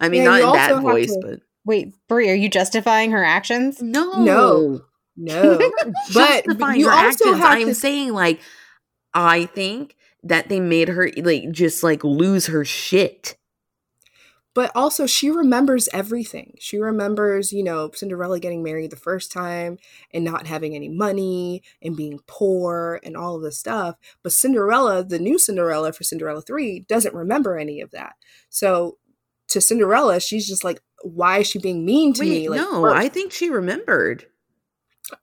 I 0.00 0.08
mean, 0.08 0.22
Yeah, 0.22 0.38
not 0.38 0.40
in 0.40 0.52
that 0.54 0.82
voice, 0.82 1.12
to- 1.12 1.20
but. 1.22 1.40
Wait, 1.66 1.92
Brie, 2.08 2.30
are 2.30 2.34
you 2.34 2.48
justifying 2.48 3.10
her 3.10 3.22
actions? 3.24 3.82
No. 3.82 4.12
No. 4.24 4.80
No, 5.18 5.56
but 5.56 5.72
Justifying 6.10 6.78
you 6.78 6.90
her 6.90 6.92
also 6.92 7.08
actions. 7.30 7.36
have 7.38 7.52
I'm 7.58 7.66
to- 7.68 7.74
saying, 7.74 8.12
like, 8.12 8.38
I 9.14 9.46
think 9.46 9.96
that 10.28 10.48
they 10.48 10.60
made 10.60 10.88
her, 10.88 11.10
like, 11.16 11.50
just, 11.50 11.82
like, 11.82 12.02
lose 12.04 12.46
her 12.46 12.64
shit. 12.64 13.36
but 14.54 14.72
also 14.74 15.04
she 15.06 15.30
remembers 15.30 15.86
everything. 15.92 16.54
She 16.58 16.78
remembers, 16.78 17.52
you 17.52 17.62
know, 17.62 17.90
Cinderella 17.92 18.40
getting 18.40 18.62
married 18.62 18.90
the 18.90 18.96
first 18.96 19.30
time 19.30 19.76
and 20.14 20.24
not 20.24 20.46
having 20.46 20.74
any 20.74 20.88
money 20.88 21.62
and 21.82 21.94
being 21.94 22.20
poor 22.26 22.98
and 23.04 23.18
all 23.18 23.36
of 23.36 23.42
this 23.42 23.58
stuff. 23.58 23.96
But 24.22 24.32
Cinderella, 24.32 25.04
the 25.04 25.18
new 25.18 25.38
Cinderella 25.38 25.92
for 25.92 26.04
Cinderella 26.04 26.40
3, 26.40 26.80
doesn't 26.88 27.14
remember 27.14 27.58
any 27.58 27.82
of 27.82 27.90
that. 27.90 28.14
So 28.48 28.96
to 29.48 29.60
Cinderella, 29.60 30.20
she's 30.20 30.48
just 30.48 30.64
like, 30.64 30.80
why 31.02 31.40
is 31.40 31.48
she 31.48 31.58
being 31.58 31.84
mean 31.84 32.14
to 32.14 32.20
Wait, 32.22 32.30
me? 32.30 32.48
Like, 32.48 32.60
no, 32.62 32.80
first- 32.80 32.96
I 32.96 33.10
think 33.10 33.32
she 33.32 33.50
remembered. 33.50 34.24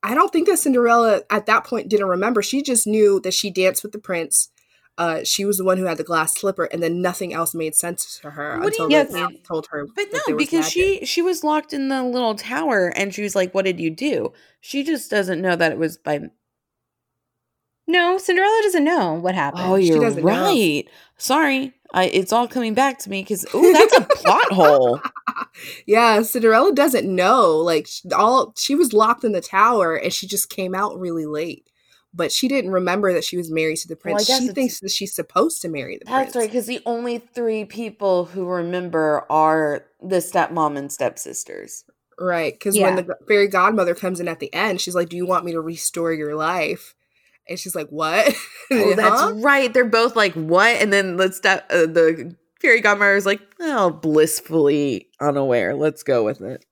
I 0.03 0.13
don't 0.13 0.31
think 0.31 0.47
that 0.47 0.59
Cinderella 0.59 1.23
at 1.31 1.47
that 1.47 1.65
point 1.65 1.89
didn't 1.89 2.07
remember. 2.07 2.43
She 2.43 2.61
just 2.61 2.85
knew 2.85 3.19
that 3.21 3.33
she 3.33 3.49
danced 3.49 3.81
with 3.81 3.93
the 3.93 3.99
prince. 3.99 4.49
Uh, 4.97 5.23
she 5.23 5.43
was 5.43 5.57
the 5.57 5.63
one 5.63 5.77
who 5.79 5.85
had 5.85 5.97
the 5.97 6.03
glass 6.03 6.35
slipper, 6.35 6.65
and 6.65 6.83
then 6.83 7.01
nothing 7.01 7.33
else 7.33 7.55
made 7.55 7.73
sense 7.75 8.19
to 8.19 8.29
her 8.31 8.59
What 8.59 8.67
until 8.67 8.91
you- 8.91 9.03
the 9.03 9.11
man 9.13 9.37
told 9.43 9.67
her. 9.71 9.85
But 9.87 10.11
that 10.11 10.13
no, 10.13 10.19
there 10.27 10.35
was 10.35 10.45
because 10.45 10.65
magic. 10.65 10.71
she 10.99 11.05
she 11.05 11.21
was 11.23 11.43
locked 11.43 11.73
in 11.73 11.89
the 11.89 12.03
little 12.03 12.35
tower 12.35 12.93
and 12.95 13.13
she 13.13 13.23
was 13.23 13.35
like, 13.35 13.53
What 13.55 13.65
did 13.65 13.79
you 13.79 13.89
do? 13.89 14.31
She 14.61 14.83
just 14.83 15.09
doesn't 15.09 15.41
know 15.41 15.55
that 15.55 15.71
it 15.71 15.77
was 15.79 15.97
by 15.97 16.19
No, 17.87 18.17
Cinderella 18.17 18.59
doesn't 18.63 18.83
know 18.83 19.13
what 19.15 19.35
happened. 19.35 19.63
Oh, 19.65 19.79
She 19.79 19.87
you're 19.87 19.99
doesn't 19.99 20.23
know. 20.23 20.29
right. 20.31 20.85
Sorry. 21.17 21.73
I 21.93 22.05
it's 22.05 22.31
all 22.31 22.47
coming 22.47 22.73
back 22.73 22.97
to 22.99 23.09
me 23.09 23.21
because 23.21 23.45
oh, 23.53 23.73
that's 23.73 23.95
a 23.97 24.01
plot 24.01 24.51
hole. 24.51 24.99
yeah, 25.85 26.21
Cinderella 26.21 26.73
doesn't 26.73 27.07
know. 27.13 27.57
Like 27.57 27.87
all 28.15 28.53
she 28.57 28.73
was 28.75 28.93
locked 28.93 29.23
in 29.23 29.31
the 29.31 29.41
tower, 29.41 29.95
and 29.95 30.11
she 30.13 30.25
just 30.27 30.49
came 30.49 30.73
out 30.73 30.99
really 30.99 31.25
late. 31.25 31.69
But 32.15 32.31
she 32.31 32.47
didn't 32.47 32.71
remember 32.71 33.11
that 33.13 33.23
she 33.23 33.37
was 33.37 33.49
married 33.49 33.77
to 33.77 33.87
the 33.87 33.95
prince. 33.95 34.27
guess 34.27 34.39
she 34.39 34.47
thinks 34.49 34.79
that 34.81 34.91
she's 34.91 35.15
supposed 35.15 35.61
to 35.63 35.69
marry 35.69 35.97
the 35.97 36.05
That's 36.05 36.33
prince. 36.33 36.35
right, 36.35 36.49
because 36.49 36.67
the 36.67 36.81
only 36.85 37.17
three 37.17 37.65
people 37.65 38.25
who 38.25 38.45
remember 38.45 39.25
are 39.31 39.85
the 40.01 40.17
stepmom 40.17 40.77
and 40.77 40.91
stepsisters. 40.91 41.85
Right, 42.19 42.53
because 42.53 42.77
Yeah. 42.77 42.83
when 42.95 42.95
the 43.07 43.17
fairy 43.27 43.47
godmother 43.47 43.95
comes 43.95 44.19
in 44.19 44.27
at 44.27 44.39
the 44.39 44.53
end, 44.53 44.79
she's 44.79 44.93
like, 44.93 45.09
"Do 45.09 45.17
you 45.17 45.25
want 45.25 45.43
me 45.45 45.53
to 45.53 45.59
restore 45.61 46.13
your 46.13 46.35
life?" 46.35 46.93
And 47.49 47.57
she's 47.59 47.75
like, 47.75 47.89
"What?" 47.89 48.33
Oh, 48.71 48.93
that's 48.95 49.21
Huh? 49.21 49.33
right. 49.37 49.73
They're 49.73 49.83
both 49.83 50.15
like, 50.15 50.33
"What?" 50.33 50.75
And 50.81 50.93
then 50.93 51.17
the 51.17 51.31
step 51.33 51.65
uh, 51.71 51.87
the 51.87 52.35
fairy 52.61 52.81
godmother 52.81 53.15
is 53.15 53.25
like, 53.25 53.41
"Oh, 53.59 53.89
blissfully 53.89 55.09
unaware. 55.19 55.75
Let's 55.75 56.03
go 56.03 56.23
with 56.23 56.41
it." 56.41 56.63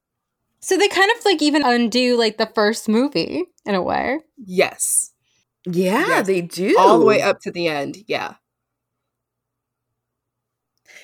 So 0.60 0.77
they 0.77 0.88
kind 0.88 1.12
of 1.17 1.25
like 1.25 1.41
even 1.41 1.63
undo 1.63 2.15
like 2.17 2.38
the 2.38 2.45
first 2.53 2.88
movie 2.88 3.45
in 3.65 3.74
a 3.75 3.81
way. 3.81 4.19
yes, 4.38 5.11
Yeah, 5.65 6.06
Yes. 6.08 6.27
they 6.27 6.41
do 6.41 6.75
all 6.80 7.00
the 7.00 7.06
way 7.06 7.22
up 7.22 7.39
to 7.41 7.51
the 7.51 7.68
end. 7.68 7.98
Yeah. 8.08 8.36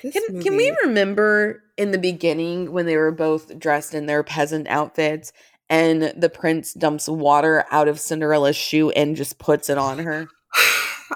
This 0.02 0.12
Can, 0.14 0.42
can 0.42 0.56
we 0.56 0.74
remember 0.84 1.62
in 1.76 1.90
the 1.90 1.98
beginning 1.98 2.72
when 2.72 2.86
they 2.86 2.96
were 2.96 3.10
both 3.12 3.58
dressed 3.58 3.94
in 3.94 4.06
their 4.06 4.22
peasant 4.22 4.68
outfits 4.68 5.32
and 5.68 6.12
the 6.16 6.30
prince 6.30 6.72
dumps 6.72 7.08
water 7.08 7.64
out 7.70 7.88
of 7.88 7.98
Cinderella's 7.98 8.56
shoe 8.56 8.90
and 8.90 9.16
just 9.16 9.38
puts 9.38 9.68
it 9.68 9.78
on 9.78 9.98
her? 9.98 10.28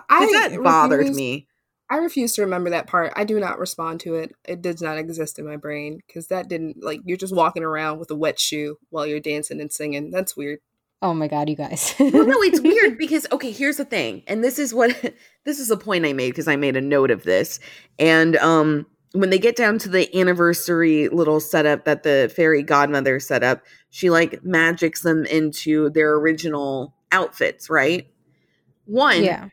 I 0.08 0.26
that 0.32 0.60
bothered 0.62 0.98
refuse- 1.00 1.16
me. 1.16 1.46
I 1.90 1.96
refuse 1.96 2.32
to 2.36 2.42
remember 2.42 2.70
that 2.70 2.86
part. 2.86 3.12
I 3.16 3.24
do 3.24 3.38
not 3.38 3.58
respond 3.58 4.00
to 4.00 4.14
it. 4.14 4.32
It 4.48 4.62
does 4.62 4.80
not 4.80 4.96
exist 4.96 5.38
in 5.38 5.46
my 5.46 5.56
brain 5.58 5.98
because 6.06 6.28
that 6.28 6.48
didn't 6.48 6.82
like 6.82 7.00
you're 7.04 7.18
just 7.18 7.34
walking 7.36 7.62
around 7.62 7.98
with 7.98 8.10
a 8.10 8.14
wet 8.16 8.40
shoe 8.40 8.78
while 8.88 9.06
you're 9.06 9.20
dancing 9.20 9.60
and 9.60 9.70
singing. 9.70 10.10
That's 10.10 10.34
weird. 10.34 10.60
Oh 11.02 11.12
my 11.12 11.26
god, 11.26 11.48
you 11.48 11.56
guys. 11.56 11.94
Well, 12.00 12.26
no, 12.26 12.40
it's 12.42 12.60
weird 12.62 12.96
because 12.96 13.26
okay, 13.32 13.50
here's 13.50 13.76
the 13.76 13.84
thing, 13.84 14.22
and 14.28 14.42
this 14.42 14.58
is 14.58 14.72
what 14.72 14.96
this 15.44 15.58
is 15.58 15.70
a 15.70 15.76
point 15.76 16.06
I 16.06 16.12
made 16.12 16.30
because 16.30 16.48
I 16.48 16.56
made 16.56 16.76
a 16.76 16.80
note 16.80 17.10
of 17.10 17.24
this, 17.24 17.58
and 17.98 18.36
um, 18.36 18.86
when 19.12 19.30
they 19.30 19.38
get 19.38 19.56
down 19.56 19.78
to 19.80 19.88
the 19.88 20.14
anniversary 20.18 21.08
little 21.08 21.40
setup 21.40 21.84
that 21.84 22.04
the 22.04 22.32
fairy 22.34 22.62
godmother 22.62 23.18
set 23.18 23.42
up, 23.42 23.62
she 23.90 24.10
like 24.10 24.44
magics 24.44 25.02
them 25.02 25.26
into 25.26 25.90
their 25.90 26.14
original 26.14 26.94
outfits, 27.10 27.68
right? 27.68 28.06
One, 28.86 29.22
yeah. 29.22 29.48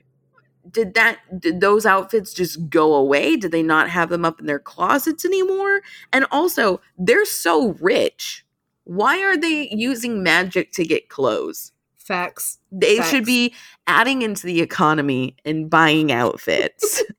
did 0.70 0.94
that 0.94 1.18
did 1.40 1.62
those 1.62 1.86
outfits 1.86 2.34
just 2.34 2.70
go 2.70 2.94
away? 2.94 3.36
Did 3.36 3.52
they 3.52 3.64
not 3.64 3.90
have 3.90 4.10
them 4.10 4.24
up 4.24 4.40
in 4.40 4.46
their 4.46 4.60
closets 4.60 5.26
anymore? 5.26 5.82
And 6.14 6.26
also, 6.32 6.80
they're 6.98 7.26
so 7.26 7.74
rich. 7.82 8.46
Why 8.90 9.22
are 9.22 9.38
they 9.38 9.70
using 9.72 10.24
magic 10.24 10.72
to 10.72 10.84
get 10.84 11.10
clothes? 11.10 11.72
Facts. 12.00 12.58
They 12.72 12.98
Facts. 12.98 13.10
should 13.12 13.24
be 13.26 13.54
adding 13.86 14.24
into 14.24 14.48
the 14.48 14.62
economy 14.62 15.36
and 15.46 15.70
buying 15.70 16.12
outfits. 16.12 17.04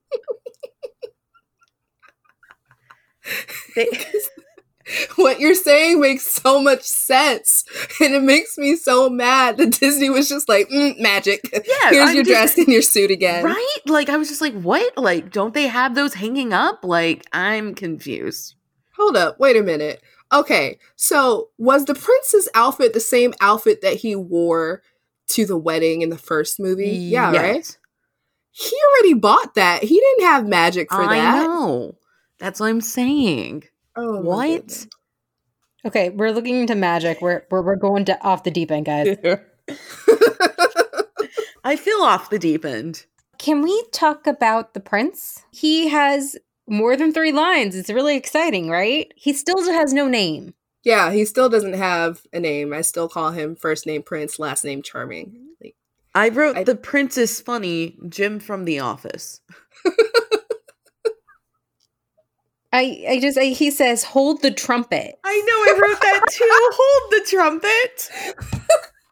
They- 3.77 3.89
What 5.15 5.39
you're 5.39 5.55
saying 5.55 6.01
makes 6.01 6.27
so 6.27 6.61
much 6.61 6.83
sense, 6.83 7.65
and 8.01 8.13
it 8.13 8.23
makes 8.25 8.59
me 8.59 8.75
so 8.75 9.09
mad 9.09 9.57
that 9.59 9.79
Disney 9.79 10.11
was 10.11 10.29
just 10.29 10.49
like, 10.49 10.69
mm, 10.69 10.99
"Magic, 10.99 11.49
yeah, 11.53 11.91
here's 11.91 12.09
I'm 12.09 12.15
your 12.17 12.25
just- 12.25 12.57
dress 12.57 12.59
and 12.59 12.67
your 12.67 12.83
suit 12.83 13.13
again." 13.13 13.45
Right? 13.45 13.77
Like 13.87 14.09
I 14.09 14.17
was 14.17 14.29
just 14.29 14.41
like, 14.41 14.55
what? 14.61 14.99
Like, 14.99 15.31
don't 15.31 15.55
they 15.55 15.69
have 15.69 15.95
those 15.95 16.15
hanging 16.15 16.53
up? 16.53 16.81
Like, 16.85 17.25
I'm 17.33 17.77
confused. 17.77 18.57
Hold 18.97 19.17
up, 19.17 19.39
wait 19.39 19.57
a 19.57 19.63
minute. 19.63 20.03
Okay, 20.33 20.79
so 20.97 21.49
was 21.59 21.87
the 21.87 21.95
prince's 21.95 22.49
outfit 22.55 22.93
the 22.93 23.01
same 23.01 23.35
outfit 23.41 23.81
that 23.83 23.95
he 23.97 24.15
wore 24.15 24.83
to 25.29 25.45
the 25.47 25.57
wedding 25.57 26.03
in 26.03 26.11
the 26.11 26.19
first 26.19 26.61
movie. 26.61 26.91
Yeah, 26.91 27.33
Yes. 27.33 27.43
right. 27.43 27.79
He 28.53 28.77
already 28.97 29.15
bought 29.15 29.55
that. 29.55 29.83
He 29.85 29.99
didn't 29.99 30.25
have 30.25 30.47
magic 30.47 30.91
for 30.91 31.03
I 31.03 31.17
that. 31.19 31.43
know. 31.47 31.97
That's 32.39 32.59
what 32.61 32.67
I'm 32.67 32.81
saying. 32.81 33.65
Oh, 33.97 34.23
my 34.23 34.23
what? 34.23 34.87
Okay, 35.85 36.11
we're 36.11 36.31
looking 36.33 36.61
into 36.61 36.75
magic. 36.75 37.21
We're 37.23 37.45
we're, 37.51 37.63
we're 37.63 37.77
going 37.77 38.05
to 38.07 38.23
off 38.25 38.45
the 38.45 38.51
deep 38.51 38.71
end, 38.71 38.87
guys. 38.87 39.17
I 41.65 41.77
feel 41.77 41.99
off 42.03 42.31
the 42.31 42.39
deep 42.39 42.65
end. 42.65 43.07
Can 43.39 43.63
we 43.63 43.85
talk 43.93 44.27
about 44.27 44.75
the 44.75 44.81
prince? 44.81 45.45
He 45.51 45.89
has 45.89 46.37
more 46.71 46.97
than 46.97 47.13
three 47.13 47.33
lines. 47.33 47.75
It's 47.77 47.91
really 47.91 48.17
exciting, 48.17 48.71
right? 48.71 49.13
He 49.17 49.33
still 49.33 49.63
has 49.71 49.93
no 49.93 50.09
name. 50.09 50.55
yeah, 50.85 51.11
he 51.13 51.25
still 51.27 51.49
doesn't 51.51 51.75
have 51.75 52.23
a 52.33 52.41
name. 52.41 52.73
I 52.73 52.81
still 52.83 53.09
call 53.09 53.33
him 53.33 53.57
first 53.57 53.87
name 53.87 54.03
Prince, 54.03 54.39
last 54.39 54.65
name 54.65 54.83
Charming. 54.83 55.49
Like, 55.63 55.75
I 56.15 56.29
wrote 56.31 56.57
I- 56.57 56.65
the 56.65 56.75
prince 56.77 57.19
is 57.19 57.41
funny, 57.41 57.99
Jim 58.09 58.41
from 58.41 58.65
The 58.65 58.79
Office. 58.81 59.41
I 62.73 63.05
I 63.09 63.19
just 63.21 63.37
I, 63.37 63.47
he 63.47 63.71
says 63.73 64.05
hold 64.05 64.43
the 64.43 64.51
trumpet. 64.53 65.17
I 65.25 65.41
know, 65.41 65.75
I 65.75 65.79
wrote 65.81 66.01
that 66.01 66.25
too. 66.31 66.49
Hold 66.49 67.13
the 67.13 67.27
trumpet. 67.29 68.11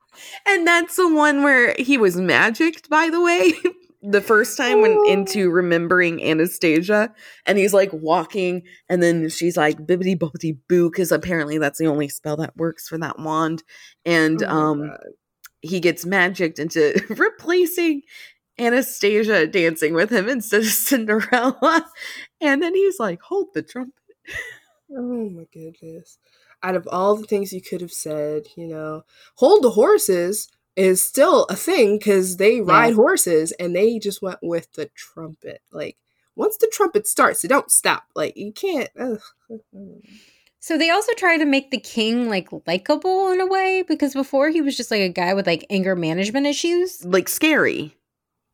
and 0.46 0.64
that's 0.66 0.94
the 0.96 1.12
one 1.12 1.42
where 1.42 1.74
he 1.76 1.98
was 1.98 2.16
magicked, 2.16 2.88
by 2.88 3.10
the 3.10 3.20
way. 3.20 3.52
The 4.00 4.20
first 4.20 4.56
time 4.56 4.80
when 4.80 4.96
into 5.08 5.50
remembering 5.50 6.22
Anastasia, 6.22 7.12
and 7.46 7.58
he's 7.58 7.74
like 7.74 7.92
walking, 7.92 8.62
and 8.88 9.02
then 9.02 9.28
she's 9.28 9.56
like 9.56 9.78
bibbity 9.78 10.16
bobbity 10.16 10.56
boo, 10.68 10.90
because 10.90 11.10
apparently 11.10 11.58
that's 11.58 11.78
the 11.78 11.86
only 11.86 12.08
spell 12.08 12.36
that 12.36 12.56
works 12.56 12.88
for 12.88 12.96
that 12.98 13.18
wand. 13.18 13.64
And 14.04 14.42
oh 14.44 14.48
um 14.48 14.88
God. 14.88 14.98
he 15.62 15.80
gets 15.80 16.06
magicked 16.06 16.60
into 16.60 17.02
replacing 17.10 18.02
Anastasia 18.58 19.46
dancing 19.46 19.94
with 19.94 20.10
him 20.10 20.28
instead 20.28 20.62
of 20.62 20.66
Cinderella. 20.68 21.86
And 22.40 22.62
then 22.62 22.74
he's 22.74 22.98
like, 22.98 23.20
hold 23.22 23.48
the 23.54 23.62
trumpet. 23.62 23.94
Oh 24.96 25.28
my 25.30 25.44
goodness. 25.52 26.18
Out 26.62 26.74
of 26.74 26.88
all 26.90 27.16
the 27.16 27.26
things 27.26 27.52
you 27.52 27.62
could 27.62 27.80
have 27.80 27.92
said, 27.92 28.46
you 28.56 28.66
know, 28.66 29.02
hold 29.36 29.62
the 29.62 29.70
horses 29.70 30.48
is 30.78 31.04
still 31.04 31.44
a 31.46 31.56
thing 31.56 31.98
because 31.98 32.36
they 32.36 32.60
ride 32.60 32.94
horses 32.94 33.52
and 33.52 33.74
they 33.74 33.98
just 33.98 34.22
went 34.22 34.38
with 34.40 34.72
the 34.74 34.86
trumpet. 34.94 35.60
Like, 35.72 35.96
once 36.36 36.56
the 36.56 36.70
trumpet 36.72 37.06
starts, 37.06 37.44
it 37.44 37.48
don't 37.48 37.70
stop. 37.70 38.04
Like, 38.14 38.36
you 38.36 38.52
can't. 38.52 38.88
Ugh. 38.98 39.20
So 40.60 40.78
they 40.78 40.90
also 40.90 41.12
try 41.14 41.36
to 41.36 41.44
make 41.44 41.70
the 41.70 41.80
king 41.80 42.28
like 42.28 42.48
likable 42.66 43.30
in 43.30 43.40
a 43.40 43.46
way 43.46 43.84
because 43.86 44.14
before 44.14 44.50
he 44.50 44.60
was 44.60 44.76
just 44.76 44.90
like 44.90 45.00
a 45.00 45.08
guy 45.08 45.34
with 45.34 45.46
like 45.46 45.66
anger 45.68 45.96
management 45.96 46.46
issues. 46.46 47.04
Like 47.04 47.28
scary. 47.28 47.96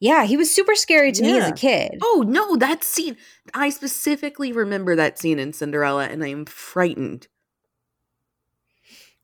Yeah, 0.00 0.24
he 0.24 0.36
was 0.36 0.54
super 0.54 0.74
scary 0.74 1.12
to 1.12 1.22
me 1.22 1.38
as 1.38 1.48
a 1.48 1.52
kid. 1.52 1.98
Oh 2.02 2.24
no, 2.26 2.56
that 2.56 2.84
scene. 2.84 3.16
I 3.52 3.70
specifically 3.70 4.52
remember 4.52 4.96
that 4.96 5.18
scene 5.18 5.38
in 5.38 5.52
Cinderella 5.52 6.06
and 6.06 6.22
I 6.22 6.28
am 6.28 6.44
frightened. 6.44 7.28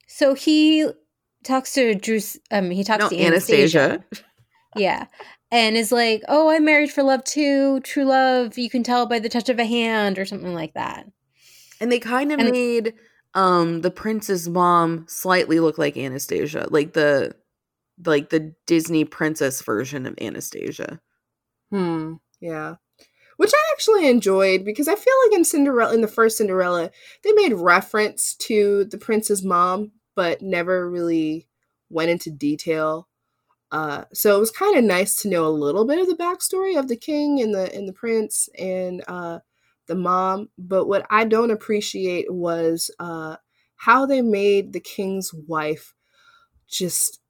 So 0.06 0.34
he 0.34 0.86
talks 1.44 1.72
to 1.74 1.94
Drews. 1.94 2.36
Um, 2.50 2.70
he 2.70 2.84
talks 2.84 3.02
No, 3.04 3.08
to 3.10 3.18
Anastasia. 3.20 3.80
Anastasia. 3.80 4.24
Yeah, 4.76 5.06
and 5.50 5.76
is 5.76 5.90
like, 5.92 6.22
"Oh, 6.28 6.48
I'm 6.50 6.64
married 6.64 6.90
for 6.92 7.02
love 7.02 7.24
too. 7.24 7.80
True 7.80 8.04
love, 8.04 8.56
you 8.58 8.70
can 8.70 8.82
tell 8.82 9.06
by 9.06 9.18
the 9.18 9.28
touch 9.28 9.48
of 9.48 9.58
a 9.58 9.64
hand, 9.64 10.18
or 10.18 10.24
something 10.24 10.54
like 10.54 10.74
that." 10.74 11.06
And 11.80 11.90
they 11.90 11.98
kind 11.98 12.30
of 12.32 12.38
And- 12.40 12.50
made 12.50 12.94
um 13.34 13.80
the 13.82 13.90
prince's 13.90 14.48
mom 14.48 15.06
slightly 15.08 15.60
look 15.60 15.78
like 15.78 15.96
Anastasia. 15.96 16.66
Like 16.70 16.92
the 16.92 17.34
like 18.04 18.30
the 18.30 18.54
Disney 18.66 19.04
princess 19.04 19.60
version 19.62 20.06
of 20.06 20.14
Anastasia. 20.20 21.00
Hmm. 21.70 22.14
Yeah. 22.40 22.76
Which 23.36 23.52
I 23.54 23.72
actually 23.72 24.08
enjoyed 24.08 24.64
because 24.64 24.88
I 24.88 24.94
feel 24.96 25.14
like 25.26 25.36
in 25.38 25.44
Cinderella, 25.44 25.94
in 25.94 26.00
the 26.00 26.08
first 26.08 26.38
Cinderella, 26.38 26.90
they 27.24 27.32
made 27.32 27.52
reference 27.54 28.34
to 28.36 28.84
the 28.84 28.98
prince's 28.98 29.42
mom, 29.42 29.92
but 30.14 30.42
never 30.42 30.88
really 30.88 31.46
went 31.88 32.10
into 32.10 32.30
detail. 32.30 33.08
Uh, 33.72 34.04
so 34.12 34.36
it 34.36 34.40
was 34.40 34.50
kind 34.50 34.76
of 34.76 34.84
nice 34.84 35.22
to 35.22 35.28
know 35.28 35.46
a 35.46 35.48
little 35.48 35.84
bit 35.84 35.98
of 35.98 36.08
the 36.08 36.16
backstory 36.16 36.78
of 36.78 36.88
the 36.88 36.96
king 36.96 37.40
and 37.40 37.54
the 37.54 37.72
and 37.74 37.88
the 37.88 37.92
prince 37.92 38.48
and 38.58 39.02
uh, 39.06 39.38
the 39.86 39.94
mom. 39.94 40.48
But 40.58 40.86
what 40.86 41.06
I 41.10 41.24
don't 41.24 41.50
appreciate 41.52 42.32
was 42.32 42.90
uh, 42.98 43.36
how 43.76 44.06
they 44.06 44.22
made 44.22 44.72
the 44.72 44.80
king's 44.80 45.32
wife 45.32 45.94
just 46.68 47.20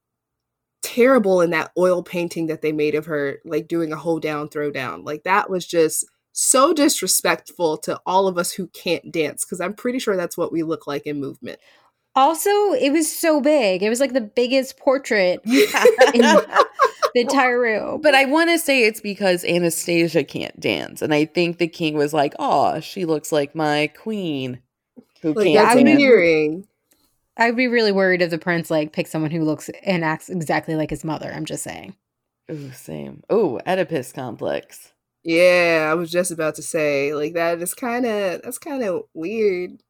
terrible 0.82 1.40
in 1.40 1.50
that 1.50 1.72
oil 1.76 2.02
painting 2.02 2.46
that 2.46 2.62
they 2.62 2.72
made 2.72 2.94
of 2.94 3.06
her, 3.06 3.38
like 3.44 3.68
doing 3.68 3.92
a 3.92 3.96
hold 3.96 4.22
down, 4.22 4.48
throw 4.48 4.70
down. 4.70 5.04
Like 5.04 5.24
that 5.24 5.50
was 5.50 5.66
just 5.66 6.06
so 6.32 6.72
disrespectful 6.72 7.76
to 7.78 8.00
all 8.06 8.26
of 8.28 8.38
us 8.38 8.52
who 8.52 8.68
can't 8.68 9.12
dance 9.12 9.44
because 9.44 9.60
I'm 9.60 9.74
pretty 9.74 9.98
sure 9.98 10.16
that's 10.16 10.38
what 10.38 10.52
we 10.52 10.62
look 10.62 10.86
like 10.86 11.06
in 11.06 11.20
movement. 11.20 11.58
Also, 12.20 12.50
it 12.74 12.90
was 12.92 13.10
so 13.10 13.40
big. 13.40 13.82
It 13.82 13.88
was 13.88 14.00
like 14.00 14.12
the 14.12 14.20
biggest 14.20 14.76
portrait 14.78 15.40
in 15.44 15.52
the 16.20 16.66
entire 17.14 17.58
room. 17.60 18.00
But 18.00 18.14
I 18.14 18.26
want 18.26 18.50
to 18.50 18.58
say 18.58 18.84
it's 18.84 19.00
because 19.00 19.44
Anastasia 19.44 20.22
can't 20.24 20.58
dance. 20.60 21.02
And 21.02 21.14
I 21.14 21.24
think 21.24 21.58
the 21.58 21.66
king 21.68 21.96
was 21.96 22.12
like, 22.12 22.34
oh, 22.38 22.80
she 22.80 23.04
looks 23.04 23.32
like 23.32 23.54
my 23.54 23.88
queen 23.96 24.60
who 25.22 25.32
Like 25.32 25.46
can't 25.46 25.68
I 25.68 25.74
mean- 25.76 25.86
dance. 25.86 26.00
endearing. 26.00 26.66
I'd 27.36 27.56
be 27.56 27.68
really 27.68 27.92
worried 27.92 28.20
if 28.20 28.28
the 28.30 28.38
prince 28.38 28.70
like 28.70 28.92
picked 28.92 29.08
someone 29.08 29.30
who 29.30 29.42
looks 29.44 29.70
and 29.84 30.04
acts 30.04 30.28
exactly 30.28 30.74
like 30.74 30.90
his 30.90 31.04
mother. 31.04 31.32
I'm 31.32 31.46
just 31.46 31.62
saying. 31.62 31.94
Ooh, 32.50 32.70
same. 32.72 33.22
Oh, 33.30 33.60
Oedipus 33.66 34.12
complex. 34.12 34.92
Yeah, 35.22 35.88
I 35.90 35.94
was 35.94 36.10
just 36.10 36.30
about 36.32 36.56
to 36.56 36.62
say 36.62 37.14
like 37.14 37.32
that 37.34 37.62
is 37.62 37.72
kind 37.72 38.04
of 38.04 38.42
that's 38.42 38.58
kind 38.58 38.82
of 38.82 39.04
weird. 39.14 39.82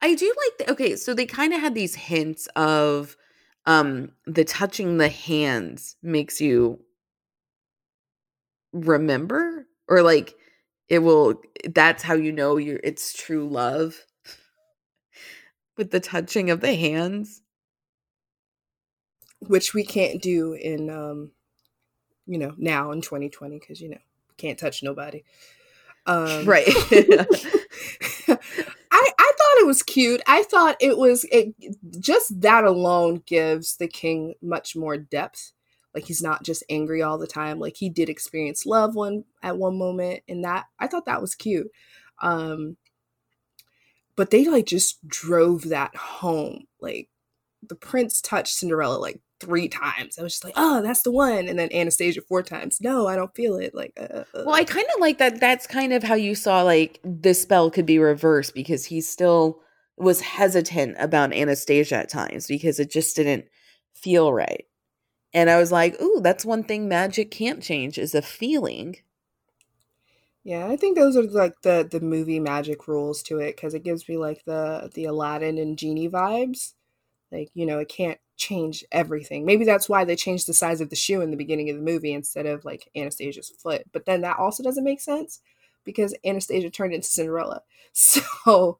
I 0.00 0.14
do 0.14 0.26
like 0.26 0.58
the, 0.66 0.72
okay, 0.72 0.96
so 0.96 1.14
they 1.14 1.26
kind 1.26 1.52
of 1.52 1.60
had 1.60 1.74
these 1.74 1.94
hints 1.94 2.46
of 2.56 3.16
um 3.66 4.12
the 4.26 4.44
touching 4.44 4.98
the 4.98 5.08
hands 5.08 5.96
makes 6.02 6.40
you 6.40 6.80
remember 8.72 9.66
or 9.88 10.02
like 10.02 10.34
it 10.88 11.00
will 11.00 11.40
that's 11.74 12.02
how 12.02 12.14
you 12.14 12.32
know 12.32 12.56
you're 12.56 12.80
it's 12.84 13.12
true 13.12 13.48
love 13.48 14.04
with 15.76 15.90
the 15.90 16.00
touching 16.00 16.50
of 16.50 16.60
the 16.60 16.74
hands. 16.74 17.42
which 19.40 19.72
we 19.74 19.84
can't 19.84 20.20
do 20.20 20.52
in 20.52 20.90
um 20.90 21.30
you 22.26 22.38
know 22.38 22.54
now 22.58 22.90
in 22.90 23.00
2020 23.00 23.58
because 23.58 23.80
you 23.80 23.88
know 23.88 23.98
can't 24.36 24.58
touch 24.58 24.82
nobody 24.82 25.22
um 26.06 26.44
Right. 26.44 26.66
I, 28.28 28.36
I 28.90 29.32
thought 29.58 29.64
it 29.64 29.66
was 29.66 29.82
cute. 29.82 30.22
I 30.26 30.42
thought 30.42 30.76
it 30.80 30.98
was 30.98 31.24
it 31.30 31.54
just 32.00 32.40
that 32.40 32.64
alone 32.64 33.22
gives 33.26 33.76
the 33.76 33.88
king 33.88 34.34
much 34.42 34.76
more 34.76 34.96
depth. 34.96 35.52
Like 35.94 36.04
he's 36.04 36.22
not 36.22 36.44
just 36.44 36.62
angry 36.68 37.02
all 37.02 37.18
the 37.18 37.26
time. 37.26 37.58
Like 37.58 37.76
he 37.76 37.88
did 37.88 38.08
experience 38.08 38.66
love 38.66 38.94
one 38.94 39.24
at 39.42 39.58
one 39.58 39.78
moment, 39.78 40.22
and 40.28 40.44
that 40.44 40.66
I 40.78 40.86
thought 40.86 41.06
that 41.06 41.20
was 41.20 41.34
cute. 41.34 41.70
Um, 42.20 42.76
but 44.16 44.30
they 44.30 44.46
like 44.46 44.66
just 44.66 45.06
drove 45.06 45.68
that 45.68 45.94
home. 45.96 46.66
Like 46.80 47.08
the 47.66 47.74
prince 47.74 48.20
touched 48.20 48.54
Cinderella 48.54 48.98
like 48.98 49.20
three 49.40 49.68
times. 49.68 50.18
I 50.18 50.22
was 50.22 50.32
just 50.32 50.44
like, 50.44 50.54
oh, 50.56 50.82
that's 50.82 51.02
the 51.02 51.10
one. 51.10 51.48
And 51.48 51.58
then 51.58 51.72
Anastasia 51.72 52.20
four 52.20 52.42
times. 52.42 52.80
No, 52.80 53.06
I 53.06 53.16
don't 53.16 53.34
feel 53.34 53.56
it. 53.56 53.74
Like, 53.74 53.92
uh, 53.98 54.24
uh, 54.34 54.42
Well, 54.44 54.54
I 54.54 54.64
kind 54.64 54.86
of 54.94 55.00
like 55.00 55.18
that. 55.18 55.40
That's 55.40 55.66
kind 55.66 55.92
of 55.92 56.02
how 56.02 56.14
you 56.14 56.34
saw 56.34 56.62
like 56.62 57.00
the 57.04 57.34
spell 57.34 57.70
could 57.70 57.86
be 57.86 57.98
reversed 57.98 58.54
because 58.54 58.84
he 58.86 59.00
still 59.00 59.60
was 59.96 60.20
hesitant 60.20 60.96
about 60.98 61.32
Anastasia 61.32 61.96
at 61.96 62.08
times 62.08 62.46
because 62.46 62.78
it 62.78 62.90
just 62.90 63.16
didn't 63.16 63.46
feel 63.94 64.32
right. 64.32 64.64
And 65.34 65.50
I 65.50 65.58
was 65.58 65.72
like, 65.72 66.00
ooh, 66.00 66.20
that's 66.22 66.44
one 66.44 66.64
thing 66.64 66.88
magic 66.88 67.30
can't 67.30 67.62
change 67.62 67.98
is 67.98 68.14
a 68.14 68.22
feeling. 68.22 68.96
Yeah, 70.44 70.66
I 70.66 70.76
think 70.76 70.96
those 70.96 71.16
are 71.16 71.24
like 71.24 71.60
the 71.62 71.86
the 71.90 72.00
movie 72.00 72.40
magic 72.40 72.88
rules 72.88 73.22
to 73.24 73.38
it 73.38 73.56
because 73.56 73.74
it 73.74 73.84
gives 73.84 74.08
me 74.08 74.16
like 74.16 74.44
the 74.46 74.90
the 74.94 75.04
Aladdin 75.04 75.58
and 75.58 75.76
genie 75.76 76.08
vibes. 76.08 76.72
Like 77.30 77.50
you 77.54 77.66
know, 77.66 77.78
it 77.80 77.88
can't 77.88 78.18
change 78.38 78.84
everything. 78.90 79.44
Maybe 79.44 79.64
that's 79.64 79.88
why 79.88 80.04
they 80.04 80.16
changed 80.16 80.46
the 80.46 80.54
size 80.54 80.80
of 80.80 80.90
the 80.90 80.96
shoe 80.96 81.20
in 81.20 81.30
the 81.30 81.36
beginning 81.36 81.68
of 81.68 81.76
the 81.76 81.82
movie 81.82 82.12
instead 82.12 82.46
of 82.46 82.64
like 82.64 82.88
Anastasia's 82.96 83.50
foot. 83.50 83.82
But 83.92 84.06
then 84.06 84.22
that 84.22 84.38
also 84.38 84.62
doesn't 84.62 84.84
make 84.84 85.00
sense 85.00 85.40
because 85.84 86.14
Anastasia 86.24 86.70
turned 86.70 86.94
into 86.94 87.08
Cinderella. 87.08 87.62
So 87.92 88.78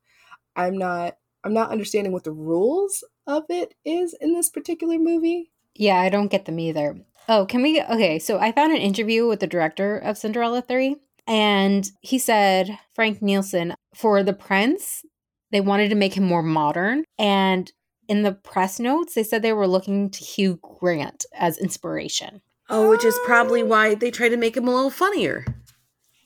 I'm 0.55 0.79
not 0.79 1.17
I'm 1.43 1.53
not 1.53 1.71
understanding 1.71 2.13
what 2.13 2.25
the 2.25 2.31
rules 2.31 3.03
of 3.27 3.45
it 3.49 3.75
is 3.85 4.15
in 4.21 4.35
this 4.35 4.49
particular 4.49 4.99
movie. 4.99 5.51
Yeah, 5.75 6.01
I 6.01 6.09
don't 6.09 6.31
get 6.31 6.45
them 6.45 6.61
either. 6.61 6.97
Oh, 7.29 7.47
can 7.47 7.63
we? 7.63 7.81
Okay, 7.81 8.19
so 8.19 8.39
I 8.39 8.53
found 8.53 8.73
an 8.73 8.79
interview 8.79 9.27
with 9.27 9.41
the 9.41 9.47
director 9.47 9.99
of 9.99 10.19
Cinderella 10.19 10.63
3, 10.63 10.97
and 11.27 11.91
he 12.01 12.19
said, 12.19 12.79
Frank 12.95 13.23
Nissen, 13.23 13.75
for 13.95 14.23
the 14.23 14.33
prince, 14.33 15.05
they 15.51 15.61
wanted 15.61 15.89
to 15.91 15.95
make 15.95 16.15
him 16.15 16.25
more 16.25 16.43
modern. 16.43 17.05
And 17.19 17.71
in 18.09 18.23
the 18.23 18.33
press 18.33 18.81
notes, 18.81 19.15
they 19.15 19.23
said 19.23 19.43
they 19.43 19.53
were 19.53 19.69
looking 19.69 20.11
to 20.11 20.25
Hugh 20.25 20.59
Grant 20.63 21.27
as 21.35 21.59
inspiration. 21.59 22.41
Oh, 22.71 22.91
which 22.91 23.05
is 23.05 23.19
probably 23.25 23.63
why 23.63 23.95
they 23.95 24.11
try 24.11 24.29
to 24.29 24.37
make 24.37 24.57
him 24.57 24.67
a 24.69 24.75
little 24.75 24.91
funnier. 24.91 25.45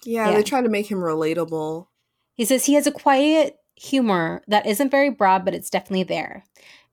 Yeah, 0.04 0.30
Yeah. 0.30 0.36
they 0.36 0.42
try 0.42 0.60
to 0.62 0.68
make 0.68 0.90
him 0.90 0.98
relatable. 0.98 1.86
He 2.34 2.44
says 2.44 2.64
he 2.66 2.74
has 2.74 2.86
a 2.86 2.92
quiet 2.92 3.56
humor 3.76 4.42
that 4.48 4.66
isn't 4.66 4.90
very 4.90 5.10
broad, 5.10 5.44
but 5.44 5.54
it's 5.54 5.70
definitely 5.70 6.02
there. 6.04 6.44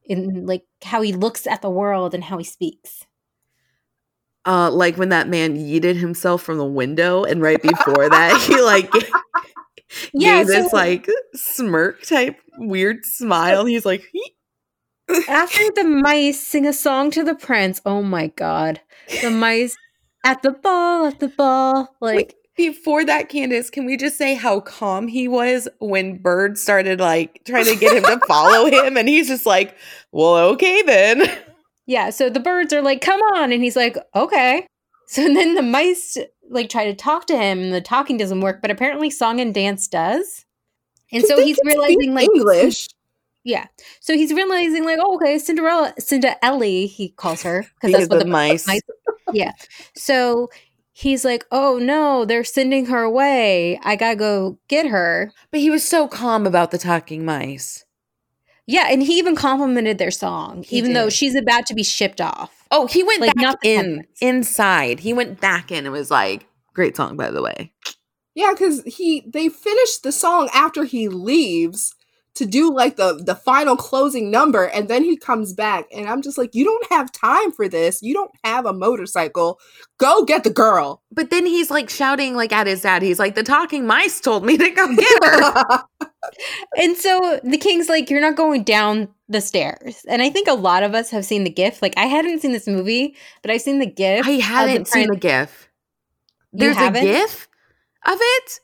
In 0.05 0.45
like 0.45 0.65
how 0.83 1.01
he 1.01 1.13
looks 1.13 1.45
at 1.47 1.61
the 1.61 1.69
world 1.69 2.13
and 2.13 2.23
how 2.23 2.37
he 2.37 2.43
speaks. 2.43 3.05
Uh, 4.45 4.71
like 4.71 4.97
when 4.97 5.09
that 5.09 5.27
man 5.27 5.55
yeeted 5.57 5.95
himself 5.97 6.41
from 6.41 6.57
the 6.57 6.65
window, 6.65 7.23
and 7.23 7.41
right 7.41 7.61
before 7.61 8.09
that, 8.09 8.41
he 8.47 8.59
like 8.61 8.91
gave 8.91 9.09
Yeah, 10.13 10.43
this 10.43 10.71
like 10.73 11.07
smirk 11.35 12.03
type 12.03 12.39
weird 12.57 13.05
smile. 13.05 13.65
He's 13.65 13.85
like, 13.85 14.03
"Hee." 14.11 14.33
After 15.27 15.63
the 15.75 15.83
mice 15.83 16.39
sing 16.39 16.65
a 16.65 16.73
song 16.73 17.11
to 17.11 17.23
the 17.23 17.35
prince, 17.35 17.81
oh 17.85 18.01
my 18.03 18.27
god. 18.27 18.81
The 19.21 19.31
mice 19.31 19.75
at 20.23 20.41
the 20.41 20.51
ball, 20.51 21.05
at 21.05 21.19
the 21.19 21.29
ball. 21.29 21.95
Like, 21.99 22.35
before 22.55 23.05
that, 23.05 23.29
Candace, 23.29 23.69
can 23.69 23.85
we 23.85 23.97
just 23.97 24.17
say 24.17 24.35
how 24.35 24.59
calm 24.59 25.07
he 25.07 25.27
was 25.27 25.67
when 25.79 26.17
Bird 26.17 26.57
started 26.57 26.99
like 26.99 27.41
trying 27.45 27.65
to 27.65 27.75
get 27.75 27.95
him 27.95 28.03
to 28.03 28.19
follow 28.27 28.65
him, 28.69 28.97
and 28.97 29.07
he's 29.07 29.27
just 29.27 29.45
like, 29.45 29.75
"Well, 30.11 30.35
okay 30.49 30.81
then." 30.81 31.29
yeah, 31.89 32.11
so 32.11 32.29
the 32.29 32.39
birds 32.39 32.71
are 32.71 32.83
like, 32.83 33.01
come 33.01 33.19
on. 33.33 33.51
And 33.51 33.63
he's 33.63 33.75
like, 33.75 33.97
okay. 34.13 34.67
So 35.07 35.23
then 35.23 35.55
the 35.55 35.63
mice 35.63 36.19
like 36.47 36.69
try 36.69 36.85
to 36.85 36.93
talk 36.93 37.25
to 37.27 37.35
him, 37.35 37.59
and 37.59 37.73
the 37.73 37.81
talking 37.81 38.15
doesn't 38.15 38.41
work, 38.41 38.61
but 38.61 38.69
apparently 38.69 39.09
song 39.09 39.39
and 39.39 39.53
dance 39.53 39.87
does. 39.87 40.45
And 41.11 41.23
so 41.23 41.43
he's 41.43 41.59
realizing 41.63 42.13
like 42.13 42.29
English. 42.35 42.89
Yeah. 43.43 43.67
So 44.01 44.13
he's 44.13 44.33
realizing 44.33 44.83
like, 44.85 44.99
oh, 45.01 45.15
okay, 45.15 45.39
Cinderella, 45.39 45.93
Cinderella, 45.97 46.65
he 46.65 47.13
calls 47.15 47.43
her 47.43 47.61
because 47.61 47.91
Because 47.91 47.91
that's 47.93 48.09
what 48.09 48.19
the 48.19 48.25
the 48.25 48.31
mice. 48.31 48.67
mice- 48.67 48.81
yeah. 49.33 49.53
So 49.95 50.49
he's 50.91 51.23
like, 51.23 51.45
oh 51.51 51.77
no, 51.79 52.25
they're 52.25 52.43
sending 52.43 52.87
her 52.87 53.01
away. 53.01 53.79
I 53.83 53.95
gotta 53.95 54.15
go 54.17 54.59
get 54.67 54.87
her. 54.87 55.31
But 55.51 55.61
he 55.61 55.69
was 55.69 55.87
so 55.87 56.07
calm 56.07 56.45
about 56.45 56.71
the 56.71 56.77
talking 56.77 57.23
mice. 57.25 57.85
Yeah, 58.67 58.87
and 58.91 59.01
he 59.01 59.17
even 59.17 59.35
complimented 59.35 59.97
their 59.97 60.11
song, 60.11 60.61
He 60.63 60.77
even 60.77 60.93
though 60.93 61.09
she's 61.09 61.33
about 61.35 61.65
to 61.67 61.73
be 61.73 61.81
shipped 61.81 62.21
off. 62.21 62.53
Oh, 62.69 62.85
he 62.85 63.01
went 63.01 63.21
Like, 63.21 63.33
back 63.33 63.41
not 63.41 63.57
in 63.63 63.85
conference. 63.85 64.17
inside. 64.21 64.99
He 64.99 65.11
went 65.11 65.41
back 65.41 65.71
in 65.71 65.85
and 65.85 65.91
was 65.91 66.11
like, 66.11 66.45
"Great 66.75 66.95
song, 66.95 67.17
by 67.17 67.31
the 67.31 67.41
way." 67.41 67.71
Yeah, 68.35 68.51
because 68.53 68.83
he 68.83 69.23
they 69.25 69.49
finished 69.49 70.03
the 70.03 70.11
song 70.11 70.49
after 70.53 70.83
he 70.83 71.07
leaves 71.07 71.95
to 72.35 72.45
do 72.45 72.73
like 72.73 72.95
the 72.95 73.21
the 73.25 73.35
final 73.35 73.75
closing 73.75 74.31
number, 74.31 74.65
and 74.65 74.87
then 74.87 75.03
he 75.03 75.17
comes 75.17 75.53
back, 75.53 75.85
and 75.91 76.07
I'm 76.07 76.21
just 76.21 76.37
like, 76.37 76.55
you 76.55 76.63
don't 76.63 76.91
have 76.91 77.11
time 77.11 77.51
for 77.51 77.67
this. 77.67 78.01
You 78.01 78.13
don't 78.13 78.31
have 78.43 78.65
a 78.65 78.73
motorcycle. 78.73 79.59
Go 79.97 80.23
get 80.23 80.43
the 80.43 80.49
girl. 80.49 81.01
But 81.11 81.29
then 81.29 81.45
he's 81.45 81.69
like 81.69 81.89
shouting 81.89 82.35
like 82.35 82.53
at 82.53 82.67
his 82.67 82.81
dad. 82.81 83.01
He's 83.01 83.19
like, 83.19 83.35
"The 83.35 83.43
talking 83.43 83.85
mice 83.85 84.19
told 84.19 84.45
me 84.45 84.57
to 84.57 84.71
come 84.71 84.95
get 84.97 85.23
her." 85.23 85.83
And 86.77 86.97
so 86.97 87.39
the 87.45 87.57
king's 87.57 87.87
like, 87.87 88.09
you're 88.09 88.19
not 88.19 88.35
going 88.35 88.63
down 88.63 89.07
the 89.29 89.39
stairs. 89.39 90.05
And 90.07 90.21
I 90.21 90.29
think 90.29 90.49
a 90.49 90.53
lot 90.53 90.83
of 90.83 90.93
us 90.93 91.09
have 91.11 91.23
seen 91.23 91.45
the 91.45 91.49
GIF. 91.49 91.81
Like, 91.81 91.93
I 91.97 92.07
hadn't 92.07 92.41
seen 92.41 92.51
this 92.51 92.67
movie, 92.67 93.15
but 93.41 93.51
I've 93.51 93.61
seen 93.61 93.79
the 93.79 93.85
GIF. 93.85 94.27
I 94.27 94.31
hadn't 94.31 94.87
seen 94.89 95.07
the 95.07 95.15
GIF. 95.15 95.69
There's 96.51 96.77
a? 96.77 96.91
GIF 96.91 97.47
of 98.05 98.17
it. 98.19 98.59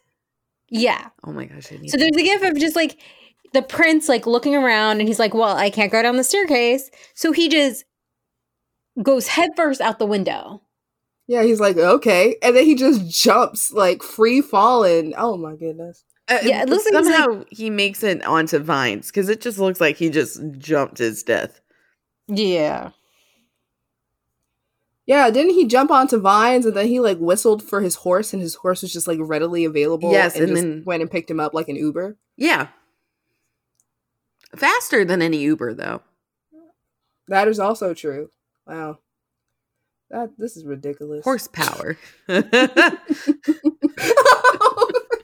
Yeah. 0.69 1.09
Oh 1.23 1.31
my 1.31 1.45
gosh! 1.45 1.71
I 1.71 1.77
need 1.77 1.89
So 1.89 1.97
there's 1.97 2.15
a 2.15 2.23
gif 2.23 2.41
of 2.41 2.57
just 2.57 2.75
like 2.75 2.99
the 3.55 3.61
prince 3.63 4.07
like 4.07 4.27
looking 4.27 4.55
around 4.55 4.99
and 4.99 5.07
he's 5.07 5.19
like, 5.19 5.33
Well, 5.33 5.55
I 5.57 5.69
can't 5.69 5.91
go 5.91 6.01
down 6.03 6.17
the 6.17 6.23
staircase. 6.23 6.89
So 7.15 7.31
he 7.31 7.49
just 7.49 7.83
goes 9.01 9.27
headfirst 9.27 9.81
out 9.81 9.97
the 9.99 10.05
window. 10.05 10.61
yeah, 11.27 11.41
he's 11.43 11.59
like, 11.59 11.75
okay, 11.77 12.35
and 12.43 12.55
then 12.55 12.65
he 12.65 12.75
just 12.75 13.09
jumps 13.09 13.71
like 13.71 14.03
free 14.03 14.41
falling. 14.41 15.13
Oh 15.17 15.35
my 15.37 15.55
goodness. 15.55 16.03
Uh, 16.27 16.37
Yeah, 16.43 16.61
it 16.63 16.69
looks 16.69 16.85
like 16.85 16.93
like- 16.93 17.03
somehow 17.05 17.43
he 17.51 17.69
makes 17.69 18.03
it 18.03 18.23
onto 18.25 18.59
vines 18.59 19.07
because 19.07 19.27
it 19.29 19.41
just 19.41 19.57
looks 19.59 19.81
like 19.81 19.97
he 19.97 20.09
just 20.09 20.39
jumped 20.57 20.97
his 20.99 21.23
death. 21.23 21.61
Yeah. 22.27 22.91
Yeah, 25.05 25.29
didn't 25.29 25.53
he 25.53 25.67
jump 25.67 25.91
onto 25.91 26.19
vines 26.19 26.65
and 26.65 26.75
then 26.75 26.87
he 26.87 26.99
like 26.99 27.19
whistled 27.19 27.61
for 27.61 27.81
his 27.81 27.95
horse 27.95 28.33
and 28.33 28.41
his 28.41 28.55
horse 28.55 28.81
was 28.81 28.91
just 28.91 29.07
like 29.07 29.19
readily 29.21 29.63
available? 29.65 30.11
Yes, 30.11 30.33
and, 30.35 30.43
and 30.45 30.51
just 30.51 30.63
then- 30.63 30.83
went 30.85 31.01
and 31.01 31.11
picked 31.11 31.29
him 31.29 31.39
up 31.39 31.53
like 31.53 31.69
an 31.69 31.75
Uber. 31.75 32.17
Yeah, 32.37 32.67
faster 34.55 35.05
than 35.05 35.21
any 35.21 35.37
Uber 35.37 35.73
though. 35.73 36.01
That 37.27 37.47
is 37.47 37.59
also 37.59 37.93
true. 37.93 38.29
Wow, 38.67 38.99
that 40.09 40.37
this 40.37 40.57
is 40.57 40.65
ridiculous. 40.65 41.23
Horsepower. 41.23 41.97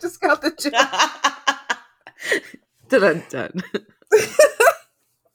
just 0.01 0.19
got 0.21 0.41
the 0.41 0.51
joke. 0.59 0.73
dun, 2.89 3.23
dun. 3.29 3.63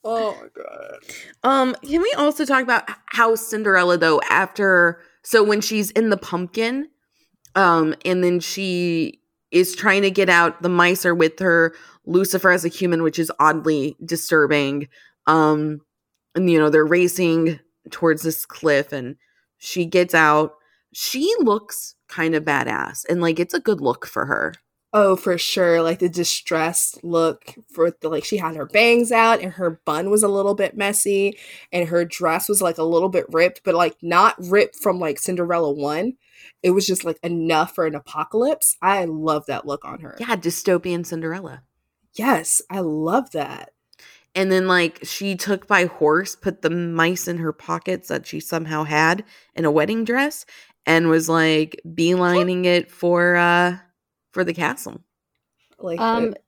Oh 0.03 0.33
my 0.41 0.47
god. 0.55 0.99
Um, 1.43 1.75
can 1.83 2.01
we 2.01 2.13
also 2.17 2.45
talk 2.45 2.63
about 2.63 2.89
how 3.07 3.35
Cinderella 3.35 3.97
though 3.97 4.21
after 4.29 5.01
so 5.23 5.43
when 5.43 5.59
she's 5.59 5.91
in 5.91 6.09
the 6.09 6.17
pumpkin, 6.17 6.89
um, 7.55 7.95
and 8.05 8.23
then 8.23 8.39
she 8.39 9.21
is 9.51 9.75
trying 9.75 10.01
to 10.01 10.11
get 10.11 10.29
out, 10.29 10.61
the 10.61 10.69
mice 10.69 11.05
are 11.05 11.15
with 11.15 11.39
her, 11.39 11.73
Lucifer 12.05 12.51
as 12.51 12.65
a 12.65 12.69
human, 12.69 13.03
which 13.03 13.19
is 13.19 13.31
oddly 13.39 13.95
disturbing. 14.03 14.87
Um, 15.25 15.81
and 16.35 16.49
you 16.49 16.59
know, 16.59 16.69
they're 16.69 16.85
racing 16.85 17.59
towards 17.91 18.23
this 18.23 18.45
cliff 18.45 18.91
and 18.91 19.15
she 19.57 19.85
gets 19.85 20.13
out. 20.13 20.53
She 20.93 21.33
looks 21.39 21.95
kind 22.07 22.35
of 22.35 22.43
badass 22.43 23.05
and 23.09 23.21
like 23.21 23.39
it's 23.39 23.53
a 23.53 23.59
good 23.59 23.81
look 23.81 24.05
for 24.05 24.25
her. 24.25 24.53
Oh, 24.99 25.15
for 25.15 25.37
sure. 25.37 25.81
Like 25.83 25.99
the 25.99 26.09
distressed 26.09 27.03
look 27.03 27.53
for 27.71 27.91
the 27.91 28.09
like 28.09 28.23
she 28.23 28.37
had 28.37 28.55
her 28.55 28.65
bangs 28.65 29.11
out 29.11 29.41
and 29.41 29.51
her 29.53 29.79
bun 29.85 30.09
was 30.09 30.23
a 30.23 30.27
little 30.27 30.55
bit 30.55 30.75
messy 30.75 31.37
and 31.71 31.87
her 31.89 32.03
dress 32.03 32.49
was 32.49 32.61
like 32.63 32.79
a 32.79 32.83
little 32.83 33.09
bit 33.09 33.25
ripped, 33.31 33.61
but 33.63 33.75
like 33.75 33.95
not 34.01 34.35
ripped 34.39 34.75
from 34.75 34.99
like 34.99 35.19
Cinderella 35.19 35.71
one. 35.71 36.13
It 36.63 36.71
was 36.71 36.87
just 36.87 37.03
like 37.05 37.19
enough 37.21 37.75
for 37.75 37.85
an 37.85 37.93
apocalypse. 37.93 38.75
I 38.81 39.05
love 39.05 39.45
that 39.45 39.67
look 39.67 39.85
on 39.85 39.99
her. 39.99 40.15
Yeah, 40.19 40.35
dystopian 40.35 41.05
Cinderella. 41.05 41.61
Yes, 42.15 42.61
I 42.71 42.79
love 42.79 43.31
that. 43.31 43.73
and 44.33 44.51
then 44.51 44.67
like 44.67 44.99
she 45.03 45.35
took 45.35 45.67
by 45.67 45.85
horse 45.85 46.35
put 46.35 46.61
the 46.63 46.69
mice 46.71 47.27
in 47.27 47.37
her 47.37 47.53
pockets 47.53 48.07
that 48.07 48.25
she 48.25 48.39
somehow 48.39 48.83
had 48.83 49.23
in 49.55 49.65
a 49.65 49.71
wedding 49.71 50.03
dress 50.05 50.45
and 50.87 51.07
was 51.09 51.27
like 51.29 51.79
beelining 51.85 52.65
it 52.65 52.89
for 52.91 53.35
uh 53.35 53.77
for 54.37 54.43
the 54.43 54.53
castle 54.53 55.01
Like 55.79 55.99
Um 55.99 56.33
it. 56.33 56.43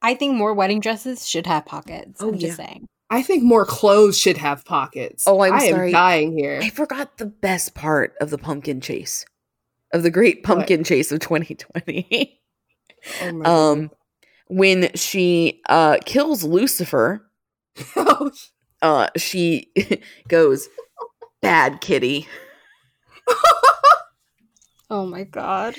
I 0.00 0.14
think 0.14 0.36
more 0.36 0.54
wedding 0.54 0.78
dresses 0.78 1.28
should 1.28 1.44
have 1.48 1.66
pockets. 1.66 2.22
Oh, 2.22 2.28
I'm 2.28 2.38
just 2.38 2.56
yeah. 2.56 2.66
saying. 2.66 2.86
I 3.10 3.22
think 3.22 3.42
more 3.42 3.66
clothes 3.66 4.16
should 4.16 4.36
have 4.36 4.64
pockets. 4.64 5.24
Oh, 5.26 5.40
I'm 5.42 5.54
I 5.54 5.64
am 5.64 5.74
sorry. 5.74 5.90
dying 5.90 6.38
here. 6.38 6.60
i 6.62 6.70
forgot 6.70 7.18
the 7.18 7.26
best 7.26 7.74
part 7.74 8.14
of 8.20 8.30
the 8.30 8.38
pumpkin 8.38 8.80
chase 8.80 9.24
of 9.92 10.04
the 10.04 10.10
great 10.10 10.44
pumpkin 10.44 10.84
chase 10.84 11.10
of 11.10 11.18
2020 11.18 12.40
Oh 13.22 13.32
my 13.32 13.44
um 13.50 13.90
when 14.46 14.90
she 14.94 15.60
uh 15.68 15.96
kills 16.06 16.44
lucifer 16.44 17.28
God. 17.96 18.30
uh 18.82 19.08
she 19.16 19.72
goes 20.28 20.68
bad 21.42 21.80
kitty 21.80 22.28
Oh 24.92 25.06
my 25.06 25.24
god. 25.24 25.74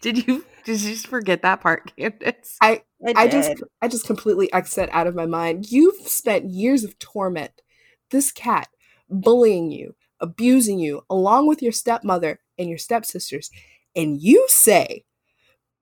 did 0.00 0.26
you 0.26 0.44
did 0.66 0.80
you 0.82 0.92
just 0.92 1.06
forget 1.06 1.40
that 1.42 1.62
part 1.62 1.94
candace 1.96 2.58
I 2.60 2.82
I 3.14 3.26
did. 3.26 3.30
just 3.30 3.62
I 3.80 3.88
just 3.88 4.06
completely 4.06 4.52
exit 4.52 4.88
out 4.92 5.06
of 5.06 5.14
my 5.14 5.26
mind. 5.26 5.70
You've 5.70 5.96
spent 6.08 6.50
years 6.50 6.84
of 6.84 6.98
torment. 6.98 7.62
This 8.10 8.32
cat 8.32 8.68
bullying 9.10 9.70
you, 9.70 9.94
abusing 10.20 10.78
you, 10.78 11.02
along 11.10 11.46
with 11.46 11.62
your 11.62 11.72
stepmother 11.72 12.40
and 12.58 12.68
your 12.68 12.78
stepsisters, 12.78 13.50
and 13.94 14.20
you 14.20 14.44
say 14.48 15.04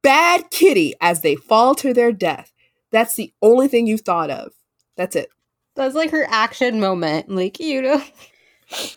bad 0.03 0.51
kitty 0.51 0.95
as 1.01 1.23
they 1.23 1.35
fall 1.35 1.75
to 1.77 1.93
their 1.93 2.13
death. 2.13 2.53
That's 2.91 3.15
the 3.15 3.33
only 3.43 3.69
thing 3.69 3.87
you've 3.87 4.03
thought 4.03 4.31
of. 4.31 4.53
That's 4.97 5.17
it. 5.17 5.31
That's 5.77 5.95
like 5.95 6.11
her 6.11 6.27
action 6.29 6.79
moment. 6.81 7.29
Like, 7.29 7.59
you 7.59 7.83
know. 7.83 8.03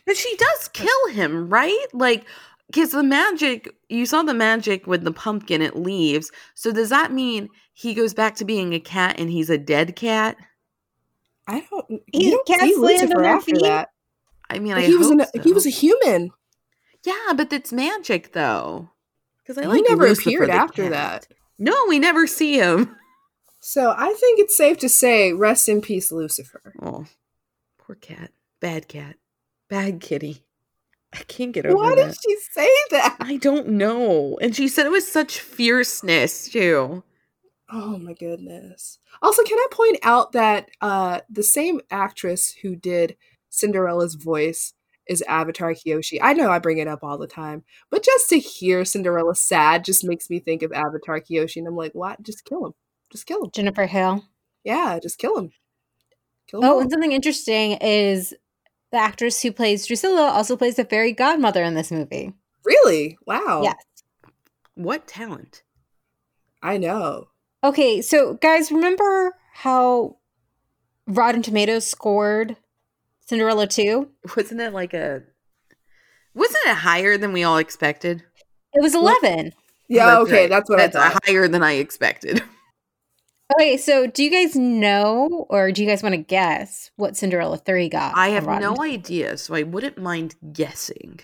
But 0.05 0.15
she 0.15 0.35
does 0.37 0.69
kill 0.69 1.07
him, 1.11 1.49
right? 1.49 1.85
Like, 1.93 2.25
because 2.67 2.91
the 2.91 3.03
magic, 3.03 3.73
you 3.89 4.05
saw 4.05 4.23
the 4.23 4.33
magic 4.33 4.87
with 4.87 5.03
the 5.03 5.11
pumpkin, 5.13 5.61
it 5.61 5.75
leaves. 5.75 6.31
So 6.55 6.71
does 6.71 6.89
that 6.89 7.11
mean 7.11 7.49
he 7.73 7.93
goes 7.93 8.13
back 8.13 8.35
to 8.35 8.45
being 8.45 8.73
a 8.73 8.79
cat 8.79 9.19
and 9.19 9.29
he's 9.29 9.49
a 9.49 9.57
dead 9.57 9.95
cat? 9.95 10.35
I 11.47 11.65
don't. 11.69 12.01
He- 12.11 12.25
You 12.25 12.31
don't 12.31 12.47
cats 12.47 12.63
see 12.63 12.75
land 12.75 13.01
Lucifer 13.09 13.19
on 13.19 13.25
after 13.25 13.51
feet? 13.55 13.63
that. 13.63 13.89
I 14.49 14.59
mean, 14.59 14.73
I 14.73 14.81
he 14.81 14.95
was 14.97 15.07
hope 15.09 15.19
an, 15.33 15.41
he 15.43 15.53
was 15.53 15.65
a 15.65 15.69
human. 15.69 16.31
yeah, 17.05 17.33
but 17.35 17.51
it's 17.53 17.71
magic 17.73 18.33
though. 18.33 18.89
Because 19.43 19.57
I 19.57 19.61
He 19.61 19.67
like 19.67 19.85
never 19.87 20.07
Lucifer 20.09 20.29
appeared 20.29 20.49
after 20.49 20.83
cat. 20.83 20.91
that. 20.91 21.27
No, 21.59 21.73
we 21.87 21.99
never 21.99 22.27
see 22.27 22.57
him. 22.59 22.95
So 23.59 23.93
I 23.97 24.13
think 24.13 24.39
it's 24.39 24.55
safe 24.55 24.77
to 24.79 24.89
say, 24.89 25.33
rest 25.33 25.67
in 25.67 25.81
peace, 25.81 26.11
Lucifer. 26.11 26.73
Oh, 26.81 27.05
Poor 27.77 27.95
cat. 27.95 28.31
Bad 28.59 28.87
cat. 28.87 29.15
Bad 29.69 29.99
kitty. 30.01 30.43
I 31.17 31.23
can't 31.23 31.51
get 31.53 31.65
over 31.65 31.75
Why 31.75 31.95
that. 31.95 32.05
did 32.07 32.17
she 32.23 32.35
say 32.51 32.69
that? 32.91 33.17
I 33.19 33.37
don't 33.37 33.69
know. 33.69 34.37
And 34.41 34.55
she 34.55 34.67
said 34.67 34.85
it 34.85 34.91
was 34.91 35.11
such 35.11 35.39
fierceness 35.39 36.49
too. 36.49 37.03
Oh 37.71 37.97
my 37.97 38.13
goodness. 38.13 38.99
Also, 39.21 39.43
can 39.43 39.57
I 39.57 39.67
point 39.71 39.97
out 40.03 40.31
that 40.33 40.69
uh 40.81 41.21
the 41.29 41.43
same 41.43 41.81
actress 41.91 42.51
who 42.61 42.75
did 42.75 43.17
Cinderella's 43.49 44.15
voice 44.15 44.73
is 45.07 45.23
Avatar 45.27 45.73
Kyoshi. 45.73 46.19
I 46.21 46.33
know 46.33 46.51
I 46.51 46.59
bring 46.59 46.77
it 46.79 46.87
up 46.87 46.99
all 47.01 47.17
the 47.17 47.27
time, 47.27 47.63
but 47.89 48.03
just 48.03 48.29
to 48.29 48.39
hear 48.39 48.83
Cinderella 48.85 49.35
sad 49.35 49.85
just 49.85 50.03
makes 50.03 50.29
me 50.29 50.39
think 50.39 50.63
of 50.63 50.73
Avatar 50.73 51.19
Kyoshi, 51.21 51.57
and 51.57 51.67
I'm 51.67 51.75
like, 51.77 51.93
what? 51.93 52.21
Just 52.21 52.43
kill 52.45 52.65
him. 52.65 52.73
Just 53.11 53.25
kill 53.25 53.43
him. 53.45 53.51
Jennifer 53.53 53.85
Hale. 53.85 54.25
Yeah, 54.65 54.99
just 55.01 55.17
kill 55.17 55.37
him. 55.37 55.51
Kill 56.49 56.59
him 56.61 56.65
Oh, 56.69 56.73
all. 56.73 56.79
and 56.81 56.91
something 56.91 57.13
interesting 57.13 57.73
is 57.79 58.33
the 58.91 58.97
actress 58.97 59.41
who 59.41 59.51
plays 59.51 59.85
Drusilla 59.85 60.29
also 60.29 60.55
plays 60.57 60.75
the 60.75 60.85
fairy 60.85 61.11
godmother 61.11 61.63
in 61.63 61.73
this 61.75 61.91
movie. 61.91 62.33
really? 62.63 63.17
Wow. 63.25 63.61
Yes. 63.63 63.75
What 64.75 65.07
talent? 65.07 65.63
I 66.61 66.77
know. 66.77 67.27
Okay, 67.63 68.01
so 68.01 68.35
guys, 68.35 68.71
remember 68.71 69.35
how 69.53 70.17
Rotten 71.07 71.41
Tomatoes 71.41 71.85
scored 71.87 72.55
Cinderella 73.25 73.67
2? 73.67 74.07
Wasn't 74.35 74.61
it 74.61 74.73
like 74.73 74.93
a 74.93 75.23
wasn't 76.33 76.65
it 76.67 76.75
higher 76.75 77.17
than 77.17 77.33
we 77.33 77.43
all 77.43 77.57
expected? 77.57 78.23
It 78.73 78.81
was 78.83 78.93
11. 78.93 79.53
Yeah, 79.87 80.05
That's 80.05 80.17
okay, 80.21 80.41
right. 80.41 80.49
that's 80.49 80.69
what 80.69 80.77
That's 80.77 80.95
I 80.95 81.09
thought. 81.09 81.25
higher 81.25 81.47
than 81.47 81.63
I 81.63 81.73
expected. 81.73 82.43
Okay, 83.55 83.77
so 83.77 84.07
do 84.07 84.23
you 84.23 84.29
guys 84.29 84.55
know 84.55 85.45
or 85.49 85.71
do 85.71 85.81
you 85.81 85.87
guys 85.87 86.03
want 86.03 86.13
to 86.13 86.17
guess 86.17 86.91
what 86.97 87.15
Cinderella 87.15 87.57
3 87.57 87.87
got? 87.89 88.17
I 88.17 88.29
have 88.29 88.45
no 88.45 88.75
Tomatoes? 88.75 88.79
idea, 88.79 89.37
so 89.37 89.55
I 89.55 89.63
wouldn't 89.63 89.97
mind 89.97 90.35
guessing. 90.51 91.19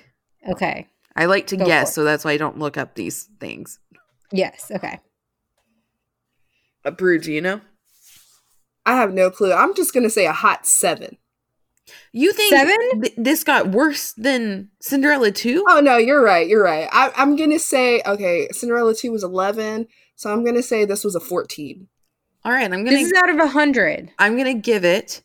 Okay. 0.49 0.87
I 1.15 1.25
like 1.25 1.47
to 1.47 1.57
Go 1.57 1.65
for 1.65 1.67
guess, 1.69 1.89
it. 1.89 1.93
so 1.93 2.03
that's 2.05 2.23
why 2.23 2.31
I 2.31 2.37
don't 2.37 2.57
look 2.59 2.77
up 2.77 2.95
these 2.95 3.29
things. 3.39 3.79
Yes, 4.31 4.71
okay. 4.73 4.99
Uh, 6.85 6.91
Brew, 6.91 7.19
do 7.19 7.31
you 7.31 7.41
know? 7.41 7.61
I 8.85 8.95
have 8.95 9.13
no 9.13 9.29
clue. 9.29 9.53
I'm 9.53 9.73
just 9.75 9.93
gonna 9.93 10.09
say 10.09 10.25
a 10.25 10.33
hot 10.33 10.65
seven. 10.65 11.17
You 12.13 12.31
think 12.33 12.49
Seven? 12.53 13.01
th- 13.01 13.13
this 13.17 13.43
got 13.43 13.69
worse 13.69 14.13
than 14.13 14.69
Cinderella 14.81 15.31
2? 15.31 15.65
Oh 15.69 15.79
no, 15.81 15.97
you're 15.97 16.21
right. 16.23 16.47
You're 16.47 16.63
right. 16.63 16.87
I, 16.91 17.11
I'm 17.15 17.35
gonna 17.35 17.59
say 17.59 18.01
okay. 18.05 18.47
Cinderella 18.51 18.93
two 18.95 19.11
was 19.11 19.23
eleven, 19.23 19.87
so 20.15 20.31
I'm 20.31 20.43
gonna 20.45 20.63
say 20.63 20.83
this 20.85 21.03
was 21.03 21.15
a 21.15 21.19
fourteen. 21.19 21.87
All 22.45 22.51
right, 22.51 22.63
I'm 22.63 22.83
gonna 22.83 22.91
This 22.91 23.07
is 23.07 23.13
out 23.13 23.29
of 23.29 23.35
a 23.35 23.45
100. 23.45 24.11
I'm 24.19 24.37
gonna 24.37 24.53
give 24.53 24.83
it 24.83 25.21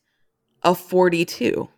a 0.62 0.74
42. 0.74 1.68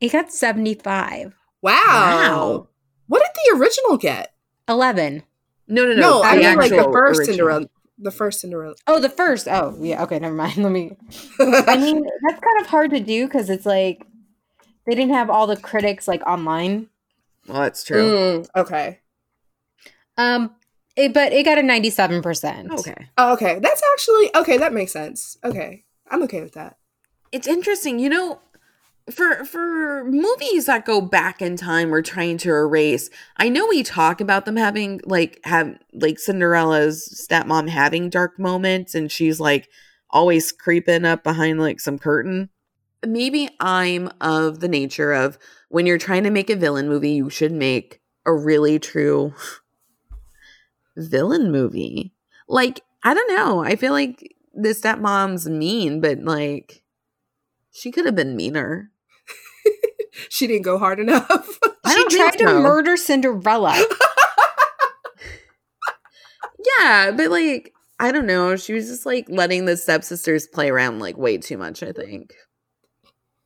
It 0.00 0.12
got 0.12 0.32
75. 0.32 1.34
Wow. 1.62 1.72
Wow. 1.72 2.68
What 3.06 3.22
did 3.22 3.30
the 3.34 3.60
original 3.60 3.96
get? 3.96 4.34
11. 4.68 5.22
No, 5.68 5.84
no, 5.84 5.94
no. 5.94 6.00
No, 6.00 6.22
I 6.22 6.36
mean 6.36 6.56
like 6.56 6.70
the 6.70 6.78
actual 6.78 6.92
first 6.92 7.20
original. 7.20 7.34
Cinderella. 7.36 7.66
The 7.98 8.10
first 8.10 8.40
Cinderella. 8.40 8.74
Oh, 8.86 8.98
the 9.00 9.08
first. 9.08 9.46
Oh, 9.46 9.76
yeah. 9.80 10.02
Okay, 10.02 10.18
never 10.18 10.34
mind. 10.34 10.56
Let 10.62 10.72
me. 10.72 10.96
I 11.40 11.76
mean, 11.76 12.04
that's 12.26 12.40
kind 12.40 12.60
of 12.60 12.66
hard 12.66 12.90
to 12.90 13.00
do 13.00 13.26
because 13.26 13.48
it's 13.50 13.66
like 13.66 14.04
they 14.86 14.94
didn't 14.94 15.14
have 15.14 15.30
all 15.30 15.46
the 15.46 15.56
critics 15.56 16.08
like 16.08 16.22
online. 16.26 16.88
Well, 17.46 17.62
that's 17.62 17.84
true. 17.84 18.02
Mm, 18.42 18.48
okay. 18.56 19.00
Um, 20.16 20.54
it, 20.96 21.12
but 21.12 21.32
it 21.32 21.44
got 21.44 21.58
a 21.58 21.62
ninety-seven 21.62 22.22
percent. 22.22 22.70
Okay. 22.70 23.08
Oh, 23.18 23.32
okay. 23.34 23.58
That's 23.58 23.82
actually 23.92 24.30
okay. 24.36 24.58
That 24.58 24.72
makes 24.72 24.92
sense. 24.92 25.36
Okay, 25.44 25.84
I'm 26.10 26.22
okay 26.24 26.42
with 26.42 26.54
that. 26.54 26.76
It's 27.32 27.48
interesting, 27.48 27.98
you 27.98 28.08
know, 28.08 28.40
for 29.10 29.44
for 29.44 30.04
movies 30.04 30.66
that 30.66 30.84
go 30.84 31.00
back 31.00 31.42
in 31.42 31.56
time 31.56 31.92
or 31.92 32.00
trying 32.00 32.38
to 32.38 32.50
erase. 32.50 33.10
I 33.36 33.48
know 33.48 33.66
we 33.66 33.82
talk 33.82 34.20
about 34.20 34.44
them 34.44 34.56
having 34.56 35.00
like 35.04 35.40
have 35.44 35.76
like 35.92 36.18
Cinderella's 36.18 37.26
stepmom 37.28 37.68
having 37.68 38.08
dark 38.08 38.38
moments 38.38 38.94
and 38.94 39.10
she's 39.10 39.40
like 39.40 39.68
always 40.10 40.52
creeping 40.52 41.04
up 41.04 41.24
behind 41.24 41.60
like 41.60 41.80
some 41.80 41.98
curtain. 41.98 42.48
Maybe 43.04 43.50
I'm 43.60 44.10
of 44.20 44.60
the 44.60 44.68
nature 44.68 45.12
of 45.12 45.38
when 45.68 45.86
you're 45.86 45.98
trying 45.98 46.22
to 46.24 46.30
make 46.30 46.48
a 46.48 46.56
villain 46.56 46.88
movie, 46.88 47.10
you 47.10 47.28
should 47.28 47.52
make 47.52 48.00
a 48.24 48.32
really 48.32 48.78
true 48.78 49.34
villain 50.96 51.50
movie. 51.50 52.12
Like, 52.48 52.80
I 53.02 53.14
don't 53.14 53.36
know. 53.36 53.64
I 53.64 53.76
feel 53.76 53.92
like 53.92 54.34
the 54.54 54.70
stepmom's 54.70 55.48
mean, 55.48 56.00
but 56.00 56.20
like 56.20 56.82
she 57.72 57.90
could 57.90 58.06
have 58.06 58.16
been 58.16 58.36
meaner. 58.36 58.90
She 60.28 60.46
didn't 60.46 60.62
go 60.62 60.78
hard 60.78 61.00
enough. 61.00 61.58
She 61.92 62.04
tried 62.08 62.38
to 62.38 62.44
murder 62.44 62.96
Cinderella. 62.96 63.84
Yeah, 66.80 67.12
but 67.12 67.30
like 67.30 67.72
I 68.00 68.10
don't 68.12 68.26
know. 68.26 68.56
She 68.56 68.72
was 68.72 68.88
just 68.88 69.06
like 69.06 69.26
letting 69.28 69.64
the 69.64 69.76
stepsisters 69.76 70.46
play 70.46 70.70
around 70.70 70.98
like 70.98 71.16
way 71.16 71.38
too 71.38 71.58
much, 71.58 71.82
I 71.82 71.92
think. 71.92 72.34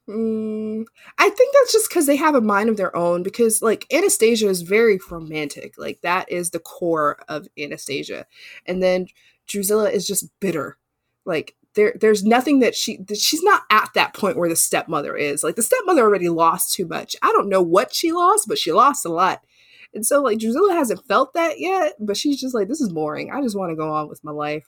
Mm, 0.09 0.87
I 1.19 1.29
think 1.29 1.55
that's 1.55 1.73
just 1.73 1.91
because 1.91 2.07
they 2.07 2.17
have 2.17 2.35
a 2.35 2.41
mind 2.41 2.71
of 2.71 2.77
their 2.77 2.97
own. 2.97 3.23
Because 3.23 3.61
like 3.61 3.87
Anastasia 3.93 4.49
is 4.49 4.63
very 4.63 4.99
romantic, 5.11 5.75
like 5.77 6.01
that 6.01 6.31
is 6.31 6.51
the 6.51 6.59
core 6.59 7.21
of 7.29 7.47
Anastasia, 7.59 8.27
and 8.67 8.83
then 8.83 9.09
Drusilla 9.47 9.91
is 9.91 10.07
just 10.07 10.29
bitter. 10.41 10.79
Like 11.25 11.55
there, 11.75 11.95
there's 12.01 12.25
nothing 12.25 12.61
that 12.61 12.75
she 12.75 12.97
that 13.05 13.19
she's 13.19 13.43
not 13.43 13.63
at 13.71 13.91
that 13.95 14.15
point 14.15 14.39
where 14.39 14.49
the 14.49 14.57
stepmother 14.57 15.15
is. 15.15 15.45
Like 15.45 15.57
the 15.57 15.63
stepmother 15.63 16.03
already 16.03 16.31
lost 16.31 16.73
too 16.73 16.87
much. 16.87 17.15
I 17.23 17.31
don't 17.33 17.49
know 17.49 17.63
what 17.63 17.95
she 17.95 18.13
lost, 18.13 18.49
but 18.49 18.59
she 18.59 18.73
lost 18.73 19.05
a 19.05 19.11
lot. 19.11 19.45
And 19.95 20.05
so 20.05 20.23
like 20.23 20.39
Drusilla 20.39 20.73
hasn't 20.73 21.07
felt 21.07 21.35
that 21.35 21.61
yet, 21.61 21.95
but 22.01 22.17
she's 22.17 22.41
just 22.41 22.55
like, 22.55 22.69
this 22.69 22.81
is 22.81 22.93
boring. 22.93 23.31
I 23.31 23.43
just 23.43 23.57
want 23.57 23.71
to 23.71 23.77
go 23.77 23.93
on 23.93 24.09
with 24.09 24.25
my 24.25 24.33
life. 24.33 24.67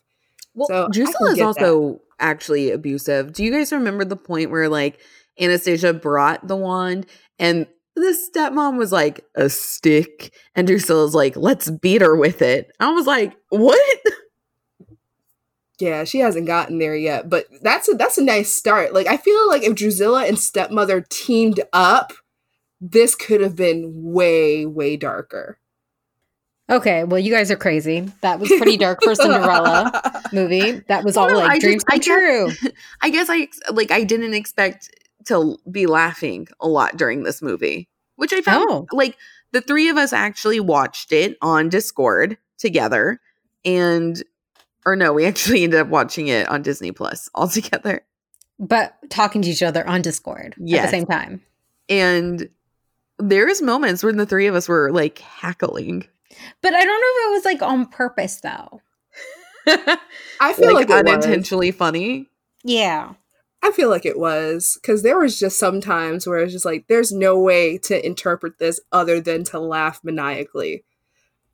Well, 0.55 0.68
So, 0.68 0.88
Drusilla 0.92 1.33
is 1.33 1.40
also 1.40 2.00
actually 2.18 2.70
abusive. 2.70 3.33
Do 3.33 3.44
you 3.44 3.53
guys 3.53 3.72
remember 3.72 4.05
the 4.05 4.16
point 4.16 4.50
where 4.50 4.68
like 4.68 5.00
Anastasia 5.40 5.92
brought 5.92 6.46
the 6.46 6.57
wand 6.57 7.07
and 7.38 7.66
the 7.96 8.16
stepmom 8.37 8.79
was 8.79 8.92
like 8.92 9.24
a 9.35 9.48
stick 9.50 10.33
and 10.55 10.66
Drusilla's 10.68 11.14
like, 11.14 11.37
let's 11.37 11.70
beat 11.70 12.03
her 12.03 12.14
with 12.16 12.40
it. 12.42 12.70
I 12.81 12.90
was 12.92 13.07
like, 13.07 13.35
what? 13.48 13.79
Yeah, 15.79 16.05
she 16.05 16.18
hasn't 16.18 16.46
gotten 16.46 16.79
there 16.79 16.94
yet, 16.94 17.31
but 17.31 17.46
that's 17.62 17.88
a 17.88 17.94
that's 17.94 18.18
a 18.18 18.22
nice 18.22 18.53
start. 18.53 18.92
Like 18.92 19.07
I 19.07 19.16
feel 19.16 19.48
like 19.48 19.62
if 19.62 19.74
Drusilla 19.74 20.26
and 20.26 20.38
stepmother 20.38 21.00
teamed 21.09 21.61
up, 21.72 22.12
this 22.83 23.14
could 23.14 23.40
have 23.40 23.57
been 23.57 23.90
way 23.94 24.66
way 24.66 24.98
darker. 24.98 25.59
okay, 26.70 27.05
well, 27.05 27.18
you 27.18 27.33
guys 27.33 27.50
are 27.50 27.57
crazy. 27.57 28.12
That 28.20 28.38
was 28.40 28.50
pretty 28.50 28.76
dark 28.76 29.03
for 29.03 29.14
Cinderella 29.14 30.20
movie. 30.35 30.81
That 30.88 31.03
was 31.03 31.16
all 31.16 31.29
No, 31.31 31.38
like 31.38 31.50
I 31.53 31.59
dreams 31.59 31.83
just- 31.83 31.87
I 31.88 31.92
come 31.92 32.00
guess- 32.00 32.59
true. 32.59 32.70
I 33.00 33.09
guess 33.11 33.26
I 33.31 33.48
like 33.72 33.90
I 33.90 34.05
didn't 34.05 34.35
expect 34.35 34.90
to 35.30 35.56
be 35.70 35.86
laughing 35.86 36.46
a 36.60 36.68
lot 36.68 36.96
during 36.96 37.22
this 37.24 37.40
movie, 37.42 37.88
which 38.16 38.32
I 38.32 38.40
found 38.42 38.66
Oh. 38.70 38.86
like 38.92 39.16
the 39.52 39.60
three 39.60 39.88
of 39.88 39.96
us 39.96 40.12
actually 40.12 40.60
watched 40.60 41.10
it 41.12 41.36
on 41.42 41.68
Discord 41.68 42.36
together, 42.58 43.20
and 43.64 44.22
or 44.86 44.94
no, 44.96 45.12
we 45.12 45.24
actually 45.26 45.64
ended 45.64 45.80
up 45.80 45.88
watching 45.88 46.28
it 46.28 46.48
on 46.48 46.62
Disney 46.62 46.92
Plus 46.92 47.28
all 47.34 47.48
together. 47.48 48.02
But 48.58 48.94
talking 49.08 49.40
to 49.42 49.48
each 49.48 49.62
other 49.62 49.86
on 49.88 50.02
Discord 50.02 50.54
at 50.60 50.66
the 50.82 50.88
same 50.88 51.06
time. 51.06 51.40
And 51.88 52.48
there's 53.18 53.62
moments 53.62 54.02
when 54.02 54.18
the 54.18 54.26
three 54.26 54.46
of 54.46 54.54
us 54.54 54.68
were 54.68 54.92
like 54.92 55.18
hackling, 55.18 56.06
But 56.62 56.74
I 56.74 56.84
don't 56.84 56.86
know 56.86 56.92
if 56.94 57.26
it 57.26 57.32
was 57.32 57.44
like 57.46 57.62
on 57.62 57.86
purpose 57.86 58.40
though. 58.42 58.80
I 60.40 60.52
feel 60.54 60.74
like, 60.74 60.88
like, 60.88 61.00
it 61.00 61.06
was. 61.06 61.24
unintentionally 61.24 61.70
funny. 61.70 62.28
Yeah. 62.64 63.14
I 63.62 63.72
feel 63.72 63.90
like 63.90 64.06
it 64.06 64.18
was 64.18 64.78
because 64.80 65.02
there 65.02 65.18
was 65.18 65.38
just 65.38 65.58
some 65.58 65.80
times 65.80 66.26
where 66.26 66.38
it's 66.38 66.52
just 66.52 66.64
like 66.64 66.86
there's 66.88 67.12
no 67.12 67.38
way 67.38 67.76
to 67.78 68.04
interpret 68.04 68.58
this 68.58 68.80
other 68.90 69.20
than 69.20 69.44
to 69.44 69.60
laugh 69.60 70.00
maniacally, 70.02 70.84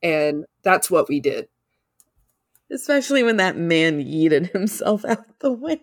and 0.03 0.45
that's 0.63 0.91
what 0.91 1.09
we 1.09 1.21
did. 1.21 1.49
Especially 2.71 3.23
when 3.23 3.37
that 3.37 3.57
man 3.57 4.01
yeeted 4.01 4.53
himself 4.53 5.05
out 5.09 5.39
the 5.41 5.53
window. 5.53 5.83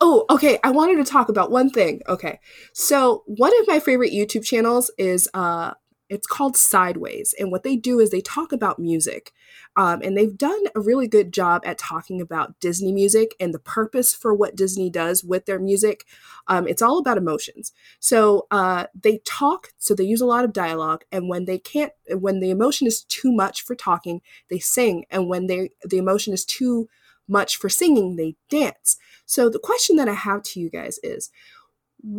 Oh, 0.00 0.24
okay. 0.30 0.58
I 0.64 0.70
wanted 0.70 0.96
to 1.04 1.10
talk 1.10 1.28
about 1.28 1.50
one 1.50 1.70
thing. 1.70 2.02
Okay. 2.08 2.40
So, 2.72 3.22
one 3.26 3.52
of 3.60 3.68
my 3.68 3.78
favorite 3.78 4.12
YouTube 4.12 4.44
channels 4.44 4.90
is 4.98 5.28
uh 5.34 5.74
it's 6.08 6.26
called 6.26 6.56
Sideways, 6.56 7.34
and 7.38 7.50
what 7.50 7.62
they 7.62 7.76
do 7.76 8.00
is 8.00 8.10
they 8.10 8.20
talk 8.20 8.52
about 8.52 8.78
music. 8.78 9.32
Um, 9.76 10.00
and 10.02 10.16
they've 10.16 10.36
done 10.36 10.64
a 10.74 10.80
really 10.80 11.06
good 11.06 11.32
job 11.32 11.62
at 11.64 11.78
talking 11.78 12.20
about 12.20 12.58
Disney 12.60 12.92
music 12.92 13.34
and 13.38 13.52
the 13.52 13.58
purpose 13.58 14.14
for 14.14 14.34
what 14.34 14.56
Disney 14.56 14.88
does 14.88 15.22
with 15.22 15.46
their 15.46 15.58
music. 15.58 16.04
Um, 16.48 16.66
it's 16.66 16.80
all 16.80 16.98
about 16.98 17.18
emotions. 17.18 17.72
So 18.00 18.46
uh, 18.50 18.86
they 18.98 19.18
talk, 19.24 19.72
so 19.78 19.94
they 19.94 20.04
use 20.04 20.20
a 20.20 20.26
lot 20.26 20.44
of 20.44 20.52
dialogue, 20.52 21.04
and 21.12 21.28
when 21.28 21.44
they 21.44 21.58
can't, 21.58 21.92
when 22.10 22.40
the 22.40 22.50
emotion 22.50 22.86
is 22.86 23.04
too 23.04 23.32
much 23.32 23.62
for 23.62 23.74
talking, 23.74 24.22
they 24.48 24.58
sing, 24.58 25.04
and 25.10 25.28
when 25.28 25.46
they 25.46 25.70
the 25.84 25.98
emotion 25.98 26.32
is 26.32 26.44
too 26.44 26.88
much 27.28 27.56
for 27.56 27.68
singing, 27.68 28.16
they 28.16 28.36
dance. 28.48 28.96
So 29.26 29.48
the 29.48 29.58
question 29.58 29.96
that 29.96 30.08
I 30.08 30.14
have 30.14 30.42
to 30.44 30.60
you 30.60 30.70
guys 30.70 30.98
is 31.02 31.30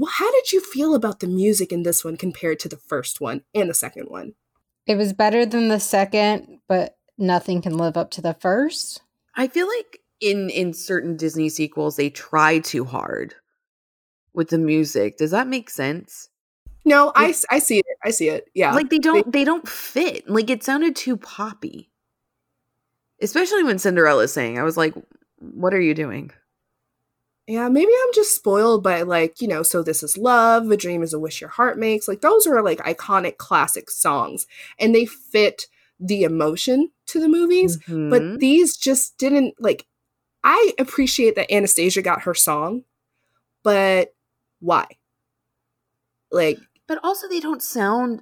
how 0.10 0.32
did 0.32 0.52
you 0.52 0.60
feel 0.60 0.96
about 0.96 1.20
the 1.22 1.28
music 1.28 1.72
in 1.72 1.84
this 1.84 2.04
one 2.04 2.18
compared 2.18 2.60
to 2.60 2.70
the 2.70 2.78
first 2.78 3.22
one 3.22 3.44
and 3.56 3.70
the 3.70 3.74
second 3.74 4.10
one? 4.10 4.34
It 4.86 4.96
was 4.96 5.14
better 5.14 5.46
than 5.46 5.70
the 5.70 5.80
second, 5.80 6.60
but 6.68 6.97
nothing 7.18 7.62
can 7.62 7.78
live 7.78 7.98
up 7.98 8.12
to 8.12 8.22
the 8.22 8.34
first. 8.34 9.02
I 9.36 9.48
feel 9.48 9.68
like 9.68 10.02
in 10.20 10.50
in 10.50 10.74
certain 10.74 11.16
Disney 11.16 11.50
sequels 11.50 11.96
they 11.96 12.10
try 12.10 12.60
too 12.60 12.86
hard 12.86 13.36
with 14.34 14.50
the 14.50 14.58
music. 14.58 15.18
Does 15.18 15.32
that 15.32 15.48
make 15.48 15.70
sense? 15.70 16.30
No, 16.86 17.12
I, 17.16 17.34
I 17.50 17.60
see 17.60 17.80
it. 17.80 17.86
I 18.04 18.12
see 18.12 18.30
it. 18.30 18.50
Yeah. 18.54 18.74
Like 18.74 18.90
they 18.90 19.00
don't 19.00 19.32
they 19.32 19.44
don't 19.44 19.68
fit. 19.68 20.30
Like 20.30 20.50
it 20.50 20.64
sounded 20.64 20.96
too 20.96 21.18
poppy. 21.18 21.92
Especially 23.22 23.64
when 23.64 23.80
Cinderella 23.80 24.24
is 24.24 24.34
saying, 24.34 24.58
I 24.58 24.64
was 24.64 24.78
like, 24.78 24.94
what 25.40 25.74
are 25.74 25.82
you 25.82 25.94
doing? 25.94 26.32
Yeah, 27.48 27.68
maybe 27.70 27.92
I'm 27.92 28.14
just 28.14 28.36
spoiled 28.36 28.84
by 28.84 29.02
like, 29.02 29.42
you 29.42 29.48
know, 29.48 29.64
so 29.64 29.82
this 29.82 30.04
is 30.04 30.18
love, 30.18 30.70
a 30.70 30.78
dream 30.78 31.02
is 31.02 31.14
a 31.14 31.20
wish 31.20 31.42
your 31.42 31.50
heart 31.50 31.78
makes. 31.78 32.08
Like 32.08 32.22
those 32.22 32.46
are 32.46 32.62
like 32.62 32.80
iconic 32.80 33.38
classic 33.38 33.90
songs 33.90 34.48
and 34.80 34.94
they 34.94 35.06
fit 35.06 35.68
the 36.00 36.24
emotion 36.24 36.92
to 37.08 37.20
the 37.20 37.28
movies, 37.28 37.78
Mhm. 37.88 38.10
but 38.10 38.40
these 38.40 38.78
just 38.78 39.18
didn't 39.18 39.56
like 39.60 39.86
I 40.44 40.74
appreciate 40.80 41.36
that 41.36 41.52
Anastasia 41.52 42.02
got 42.02 42.22
her 42.22 42.34
song, 42.34 42.84
but 43.64 44.14
why? 44.60 44.86
Like 46.32 46.60
But 46.88 47.00
also, 47.04 47.28
they 47.28 47.40
don't 47.42 47.62
sound. 47.62 48.22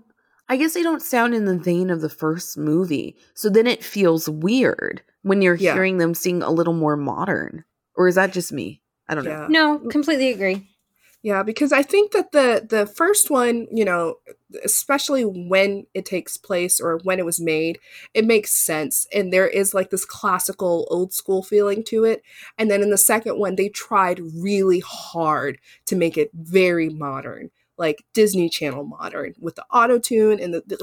I 0.49 0.57
guess 0.57 0.73
they 0.73 0.83
don't 0.83 1.01
sound 1.01 1.33
in 1.35 1.45
the 1.45 1.57
vein 1.57 1.89
of 1.89 2.01
the 2.01 2.09
first 2.09 2.57
movie. 2.57 3.15
So 3.33 3.49
then 3.49 3.67
it 3.67 3.83
feels 3.83 4.29
weird 4.29 5.01
when 5.23 5.41
you're 5.41 5.55
Yeah. 5.55 5.73
hearing 5.73 5.97
them 5.97 6.13
sing 6.13 6.41
a 6.43 6.51
little 6.51 6.73
more 6.73 6.95
modern. 6.95 7.63
Or 7.95 8.07
is 8.07 8.15
that 8.15 8.31
just 8.33 8.51
me? 8.51 8.81
I 9.07 9.15
don't 9.15 9.25
know. 9.25 9.47
No, 9.49 9.79
completely 9.89 10.29
agree. 10.31 10.67
Yeah, 11.25 11.41
because 11.41 11.71
I 11.71 11.81
think 11.81 12.11
that 12.11 12.33
the 12.33 12.63
the 12.69 12.85
first 12.85 13.31
one, 13.31 13.65
you 13.71 13.83
know, 13.83 14.19
especially 14.63 15.23
when 15.23 15.87
it 15.95 16.05
takes 16.05 16.37
place 16.37 16.79
or 16.79 16.99
when 17.01 17.17
it 17.17 17.25
was 17.25 17.41
made, 17.41 17.79
it 18.13 18.25
makes 18.25 18.51
sense 18.51 19.07
and 19.11 19.33
there 19.33 19.47
is 19.47 19.73
like 19.73 19.89
this 19.89 20.05
classical 20.05 20.87
old 20.91 21.13
school 21.13 21.41
feeling 21.41 21.83
to 21.85 22.03
it. 22.03 22.21
And 22.59 22.69
then 22.69 22.83
in 22.83 22.91
the 22.91 22.97
second 22.99 23.39
one, 23.39 23.55
they 23.55 23.69
tried 23.69 24.21
really 24.35 24.83
hard 24.85 25.57
to 25.87 25.95
make 25.95 26.15
it 26.15 26.29
very 26.35 26.89
modern, 26.89 27.49
like 27.75 28.05
Disney 28.13 28.47
Channel 28.47 28.83
modern 28.83 29.33
with 29.39 29.55
the 29.55 29.65
auto 29.73 29.97
tune 29.97 30.39
and 30.39 30.53
the, 30.53 30.61
the 30.67 30.77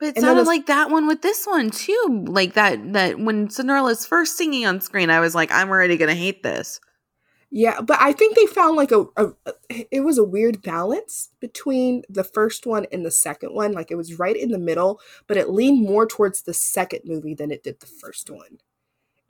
But 0.00 0.08
it 0.08 0.16
And 0.16 0.24
sounded 0.24 0.46
like 0.46 0.66
that 0.66 0.90
one 0.90 1.06
with 1.06 1.22
this 1.22 1.46
one 1.46 1.70
too. 1.70 2.24
Like 2.26 2.54
that 2.54 2.94
that 2.94 3.20
when 3.20 3.48
Cinderella's 3.48 4.06
first 4.06 4.36
singing 4.36 4.66
on 4.66 4.80
screen, 4.80 5.08
I 5.08 5.20
was 5.20 5.36
like, 5.36 5.52
I'm 5.52 5.70
already 5.70 5.96
gonna 5.96 6.16
hate 6.16 6.42
this. 6.42 6.80
Yeah, 7.50 7.80
but 7.80 7.96
I 8.00 8.12
think 8.12 8.36
they 8.36 8.44
found 8.46 8.76
like 8.76 8.92
a, 8.92 9.06
a, 9.16 9.28
a- 9.46 9.86
it 9.90 10.00
was 10.00 10.18
a 10.18 10.24
weird 10.24 10.60
balance 10.62 11.30
between 11.40 12.02
the 12.08 12.24
first 12.24 12.66
one 12.66 12.86
and 12.92 13.06
the 13.06 13.10
second 13.10 13.54
one. 13.54 13.72
Like 13.72 13.90
it 13.90 13.94
was 13.96 14.18
right 14.18 14.36
in 14.36 14.50
the 14.50 14.58
middle, 14.58 15.00
but 15.26 15.36
it 15.38 15.48
leaned 15.48 15.82
more 15.86 16.06
towards 16.06 16.42
the 16.42 16.52
second 16.52 17.00
movie 17.06 17.34
than 17.34 17.50
it 17.50 17.62
did 17.62 17.80
the 17.80 17.86
first 17.86 18.28
one. 18.28 18.58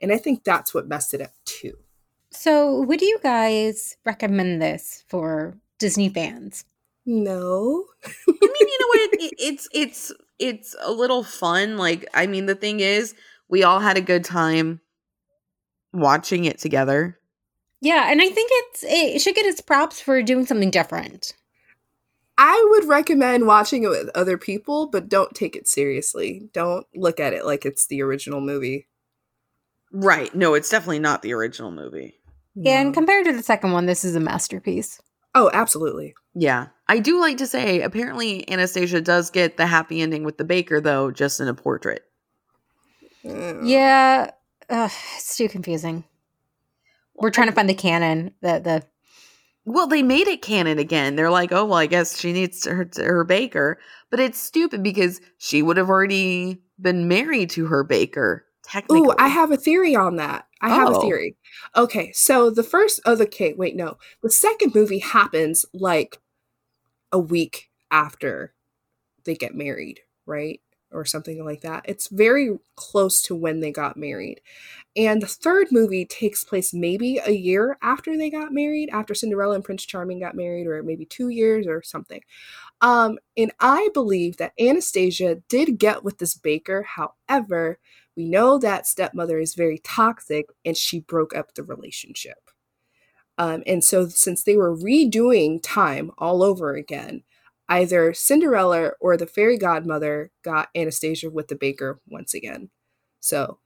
And 0.01 0.11
I 0.11 0.17
think 0.17 0.43
that's 0.43 0.73
what 0.73 0.87
messed 0.87 1.13
it 1.13 1.21
up 1.21 1.31
too. 1.45 1.77
So, 2.31 2.81
would 2.81 3.01
you 3.01 3.19
guys 3.23 3.97
recommend 4.05 4.61
this 4.61 5.03
for 5.07 5.57
Disney 5.79 6.09
fans? 6.09 6.65
No. 7.05 7.85
I 8.05 8.11
mean, 8.27 8.37
you 8.41 8.77
know 8.79 8.87
what? 8.87 8.99
It, 9.13 9.21
it- 9.21 9.33
it's 9.39 9.67
it's 9.73 10.11
it's 10.39 10.75
a 10.81 10.91
little 10.91 11.23
fun. 11.23 11.77
Like, 11.77 12.05
I 12.13 12.27
mean, 12.27 12.45
the 12.45 12.55
thing 12.55 12.81
is, 12.81 13.15
we 13.49 13.63
all 13.63 13.79
had 13.79 13.97
a 13.97 14.01
good 14.01 14.23
time 14.25 14.81
watching 15.93 16.45
it 16.45 16.59
together. 16.59 17.18
Yeah, 17.81 18.11
and 18.11 18.21
I 18.21 18.29
think 18.29 18.49
it's 18.53 18.83
it 18.87 19.21
should 19.21 19.35
get 19.35 19.45
its 19.45 19.61
props 19.61 20.01
for 20.01 20.21
doing 20.21 20.45
something 20.45 20.69
different. 20.71 21.33
I 22.37 22.65
would 22.71 22.85
recommend 22.85 23.47
watching 23.47 23.83
it 23.83 23.89
with 23.89 24.09
other 24.15 24.37
people, 24.37 24.87
but 24.87 25.09
don't 25.09 25.33
take 25.35 25.55
it 25.55 25.67
seriously. 25.67 26.49
Don't 26.53 26.85
look 26.95 27.19
at 27.19 27.33
it 27.33 27.45
like 27.45 27.65
it's 27.65 27.85
the 27.87 28.01
original 28.01 28.39
movie. 28.41 28.87
Right. 29.91 30.33
No, 30.33 30.53
it's 30.53 30.69
definitely 30.69 30.99
not 30.99 31.21
the 31.21 31.33
original 31.33 31.71
movie. 31.71 32.15
And 32.65 32.89
No. 32.89 32.93
compared 32.93 33.25
to 33.25 33.33
the 33.33 33.43
second 33.43 33.71
one, 33.73 33.85
this 33.87 34.05
is 34.05 34.15
a 34.15 34.19
masterpiece. 34.19 35.01
oh, 35.35 35.49
absolutely. 35.53 36.15
Yeah. 36.33 36.67
I 36.87 36.99
do 36.99 37.19
like 37.19 37.37
to 37.37 37.47
say, 37.47 37.81
apparently, 37.81 38.49
Anastasia 38.49 38.99
does 39.01 39.29
get 39.29 39.57
the 39.57 39.67
happy 39.67 40.01
ending 40.01 40.23
with 40.23 40.37
the 40.37 40.43
baker, 40.43 40.79
though, 40.81 41.11
just 41.11 41.39
in 41.39 41.47
a 41.47 41.53
portrait. 41.53 42.03
Yeah, 43.23 44.31
ugh, 44.69 44.91
it's 45.17 45.35
too 45.37 45.49
confusing. 45.49 46.03
We're 47.19 47.31
trying 47.31 47.47
to 47.47 47.53
find 47.53 47.69
the 47.69 47.73
canon. 47.73 48.31
The 48.41 48.59
the 48.59 48.83
Well, 49.65 49.87
they 49.87 50.03
made 50.03 50.27
it 50.27 50.41
canon 50.41 50.79
again. 50.79 51.15
They're 51.15 51.29
like, 51.31 51.51
oh, 51.51 51.65
well, 51.65 51.77
I 51.79 51.85
guess 51.85 52.19
she 52.19 52.33
needs 52.33 52.65
her, 52.65 52.89
her 52.97 53.23
baker. 53.23 53.79
But 54.09 54.19
it's 54.19 54.39
stupid 54.39 54.83
because 54.83 55.21
she 55.37 55.61
would 55.61 55.77
have 55.77 55.89
already 55.89 56.61
been 56.81 57.07
married 57.07 57.49
to 57.51 57.67
her 57.67 57.83
baker, 57.83 58.45
technically. 58.63 58.97
Ooh, 58.97 59.13
I 59.19 59.27
have 59.27 59.51
a 59.51 59.57
theory 59.57 59.95
on 59.95 60.15
that. 60.17 60.47
I 60.61 60.69
have 60.69 60.89
a 60.89 60.95
Oh. 60.95 61.01
theory. 61.01 61.35
Okay, 61.75 62.11
so 62.13 62.49
the 62.49 62.63
first 62.63 62.99
oh 63.05 63.15
the 63.15 63.25
okay, 63.25 63.53
wait, 63.53 63.75
no. 63.75 63.97
The 64.23 64.31
second 64.31 64.73
movie 64.75 64.99
happens 64.99 65.65
like 65.73 66.19
a 67.11 67.19
week 67.19 67.69
after 67.91 68.53
they 69.25 69.35
get 69.35 69.55
married, 69.55 70.01
right? 70.25 70.61
Or 70.91 71.05
something 71.05 71.45
like 71.45 71.61
that. 71.61 71.85
It's 71.87 72.07
very 72.07 72.57
close 72.75 73.21
to 73.23 73.35
when 73.35 73.59
they 73.59 73.71
got 73.71 73.95
married. 73.95 74.41
And 74.95 75.21
the 75.21 75.27
third 75.27 75.67
movie 75.71 76.03
takes 76.03 76.43
place 76.43 76.73
maybe 76.73 77.19
a 77.23 77.31
year 77.31 77.77
after 77.83 78.17
they 78.17 78.31
got 78.31 78.51
married, 78.51 78.89
after 78.91 79.13
Cinderella 79.13 79.53
and 79.55 79.63
Prince 79.63 79.85
Charming 79.85 80.19
got 80.19 80.35
married, 80.35 80.65
or 80.65 80.81
maybe 80.81 81.05
two 81.05 81.29
years 81.29 81.67
or 81.67 81.83
something. 81.83 82.21
Um, 82.81 83.19
and 83.37 83.51
I 83.59 83.89
believe 83.93 84.37
that 84.37 84.53
Anastasia 84.59 85.35
did 85.47 85.77
get 85.77 86.03
with 86.03 86.17
this 86.17 86.35
baker. 86.35 86.83
However, 86.83 87.77
we 88.15 88.25
know 88.25 88.57
that 88.57 88.87
stepmother 88.87 89.39
is 89.39 89.55
very 89.55 89.77
toxic 89.77 90.49
and 90.65 90.75
she 90.75 91.01
broke 91.01 91.35
up 91.35 91.53
the 91.53 91.63
relationship. 91.63 92.49
Um, 93.37 93.63
and 93.65 93.83
so, 93.83 94.07
since 94.09 94.43
they 94.43 94.57
were 94.57 94.75
redoing 94.75 95.61
time 95.63 96.11
all 96.17 96.43
over 96.43 96.75
again, 96.75 97.23
either 97.69 98.13
Cinderella 98.13 98.91
or 98.99 99.15
the 99.15 99.25
fairy 99.27 99.57
godmother 99.57 100.31
got 100.43 100.69
Anastasia 100.75 101.29
with 101.29 101.47
the 101.47 101.55
baker 101.55 102.01
once 102.07 102.33
again. 102.33 102.69
So, 103.21 103.59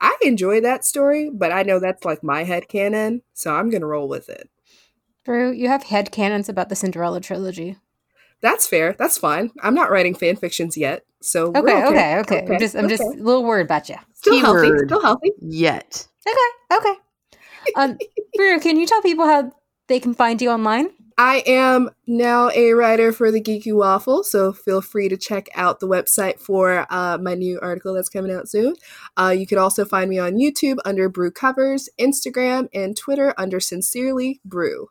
I 0.00 0.16
enjoy 0.22 0.60
that 0.62 0.84
story, 0.84 1.30
but 1.30 1.52
I 1.52 1.62
know 1.62 1.78
that's 1.78 2.04
like 2.04 2.22
my 2.22 2.44
head 2.44 2.68
canon, 2.68 3.22
so 3.34 3.54
I'm 3.54 3.68
gonna 3.68 3.86
roll 3.86 4.08
with 4.08 4.30
it. 4.30 4.48
Drew, 5.24 5.52
you 5.52 5.68
have 5.68 5.82
head 5.82 6.10
canons 6.10 6.48
about 6.48 6.70
the 6.70 6.76
Cinderella 6.76 7.20
trilogy. 7.20 7.76
That's 8.40 8.66
fair. 8.66 8.94
That's 8.98 9.18
fine. 9.18 9.50
I'm 9.62 9.74
not 9.74 9.90
writing 9.90 10.14
fan 10.14 10.36
fictions 10.36 10.76
yet, 10.76 11.04
so 11.20 11.50
we're 11.50 11.60
Okay, 11.60 11.84
okay, 11.84 12.18
okay. 12.20 12.42
Okay, 12.42 12.54
I'm 12.54 12.58
just 12.58 12.76
I'm 12.76 12.88
just 12.88 13.02
a 13.02 13.08
little 13.08 13.44
worried 13.44 13.66
about 13.66 13.88
you. 13.90 13.96
still 14.14 14.40
healthy. 14.40 14.70
Still 14.86 15.02
healthy. 15.02 15.32
Yet. 15.40 16.06
Okay, 16.26 16.78
okay. 16.78 16.94
Um, 17.76 17.98
Drew, 18.34 18.58
can 18.60 18.78
you 18.78 18.86
tell 18.86 19.02
people 19.02 19.26
how 19.26 19.52
they 19.88 20.00
can 20.00 20.14
find 20.14 20.40
you 20.40 20.50
online? 20.50 20.90
I 21.20 21.42
am 21.44 21.90
now 22.06 22.48
a 22.54 22.72
writer 22.72 23.12
for 23.12 23.30
the 23.30 23.42
Geeky 23.42 23.76
Waffle, 23.76 24.24
so 24.24 24.54
feel 24.54 24.80
free 24.80 25.10
to 25.10 25.18
check 25.18 25.50
out 25.54 25.78
the 25.78 25.86
website 25.86 26.40
for 26.40 26.86
uh, 26.88 27.18
my 27.20 27.34
new 27.34 27.60
article 27.60 27.92
that's 27.92 28.08
coming 28.08 28.34
out 28.34 28.48
soon. 28.48 28.74
Uh, 29.18 29.28
you 29.28 29.46
can 29.46 29.58
also 29.58 29.84
find 29.84 30.08
me 30.08 30.18
on 30.18 30.38
YouTube 30.38 30.78
under 30.86 31.10
Brew 31.10 31.30
Covers, 31.30 31.90
Instagram, 32.00 32.68
and 32.72 32.96
Twitter 32.96 33.34
under 33.36 33.60
Sincerely 33.60 34.40
Brew. 34.46 34.88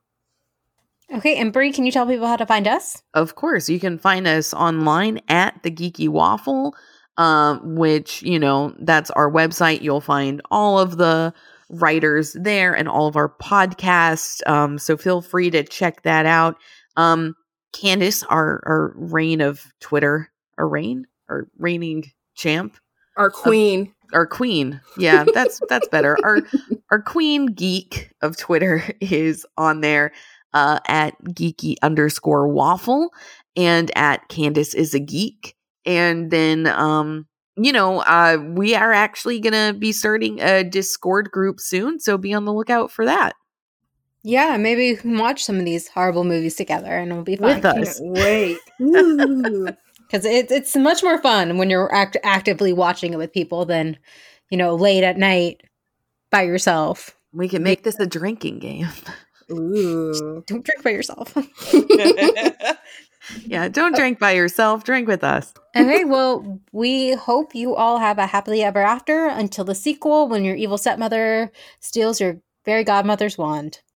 Okay, 1.12 1.36
and 1.36 1.52
Brie, 1.52 1.72
can 1.72 1.88
you 1.88 1.92
tell 1.92 2.06
people 2.06 2.28
how 2.28 2.36
to 2.36 2.46
find 2.46 2.68
us? 2.68 3.02
Of 3.16 3.34
course, 3.34 3.68
you 3.68 3.80
can 3.80 3.98
find 3.98 4.28
us 4.28 4.54
online 4.54 5.22
at 5.30 5.64
the 5.64 5.72
Geeky 5.72 6.10
Waffle, 6.10 6.76
um, 7.18 7.74
which 7.74 8.22
you 8.22 8.38
know 8.38 8.76
that's 8.78 9.10
our 9.10 9.32
website. 9.32 9.82
You'll 9.82 10.00
find 10.00 10.44
all 10.52 10.78
of 10.78 10.98
the 10.98 11.34
writers 11.70 12.34
there 12.34 12.74
and 12.76 12.88
all 12.90 13.08
of 13.08 13.16
our 13.16 13.30
podcasts. 13.30 14.46
Um, 14.48 14.78
so 14.78 14.98
feel 14.98 15.22
free 15.22 15.50
to 15.52 15.64
check 15.64 16.02
that 16.04 16.26
out. 16.26 16.58
Um, 16.98 17.36
Candace, 17.74 18.24
our 18.24 18.62
our 18.66 18.94
reign 18.96 19.42
of 19.42 19.62
Twitter, 19.80 20.32
our 20.58 20.68
reign, 20.68 21.06
our 21.30 21.48
reigning 21.58 22.06
champ, 22.36 22.78
Our 23.16 23.30
queen. 23.30 23.94
our 24.14 24.26
queen. 24.26 24.82
Yeah, 24.98 25.24
that's 25.34 25.62
that's 25.70 25.88
better. 25.88 26.18
Our 26.24 26.40
our 26.90 27.02
queen 27.02 27.48
geek 27.48 28.12
of 28.22 28.38
Twitter 28.38 28.84
is 29.02 29.46
on 29.58 29.82
there 29.82 30.12
uh, 30.54 30.80
at 30.88 31.14
geeky 31.26 31.76
underscore 31.84 32.48
waffle 32.48 33.14
and 33.56 33.92
at 33.96 34.28
Candace 34.30 34.74
is 34.74 34.94
a 34.96 35.00
geek. 35.00 35.56
And 35.86 36.32
then 36.32 36.66
um, 36.68 37.28
you 37.62 37.72
know, 37.72 38.00
uh, 38.00 38.38
we 38.42 38.76
are 38.76 38.94
actually 38.94 39.40
gonna 39.40 39.74
be 39.74 39.92
starting 39.92 40.40
a 40.42 40.64
Discord 40.64 41.32
group 41.32 41.60
soon, 41.60 42.00
so 42.00 42.18
be 42.18 42.34
on 42.34 42.46
the 42.46 42.54
lookout 42.54 42.92
for 42.92 43.06
that. 43.06 43.36
Yeah, 44.24 44.58
maybe 44.58 44.92
we 44.92 44.98
can 44.98 45.18
watch 45.18 45.44
some 45.44 45.58
of 45.58 45.66
these 45.66 45.88
horrible 45.88 46.26
movies 46.26 46.56
together 46.56 46.92
and 46.92 47.12
it'll 47.12 47.24
be 47.24 47.38
fun. 47.38 47.56
With 47.56 47.66
us. 47.66 48.00
Wait. 48.02 48.58
Because 50.10 50.26
it, 50.26 50.52
it's 50.52 50.76
much 50.76 51.04
more 51.04 51.22
fun 51.22 51.58
when 51.58 51.70
you're 51.70 51.94
act- 51.94 52.18
actively 52.24 52.74
watching 52.74 53.14
it 53.14 53.18
with 53.18 53.32
people 53.32 53.66
than, 53.66 53.98
you 54.50 54.58
know, 54.58 54.76
late 54.76 55.04
at 55.04 55.18
night 55.18 55.62
by 56.32 56.42
yourself. 56.42 57.16
We 57.32 57.48
can 57.48 57.62
make 57.62 57.84
this 57.84 58.00
a 58.00 58.08
drinking 58.08 58.60
game. 58.60 58.88
Ooh. 59.52 60.44
Don't 60.48 60.66
drink 60.66 60.84
by 60.84 60.90
yourself. 60.90 61.36
Yeah, 63.46 63.68
don't 63.68 63.96
drink 63.96 64.20
by 64.20 64.32
yourself. 64.32 64.84
Drink 64.84 65.08
with 65.08 65.24
us. 65.24 65.54
okay, 65.76 66.04
well, 66.06 66.60
we 66.72 67.14
hope 67.14 67.56
you 67.56 67.76
all 67.76 67.98
have 67.98 68.18
a 68.18 68.26
happily 68.28 68.64
ever 68.64 68.82
after 68.82 69.28
until 69.28 69.66
the 69.66 69.76
sequel 69.76 70.28
when 70.28 70.44
your 70.44 70.56
evil 70.56 70.78
stepmother 70.78 71.52
steals 71.80 72.20
your 72.20 72.42
fairy 72.66 72.84
godmother's 72.84 73.38
wand. 73.38 73.82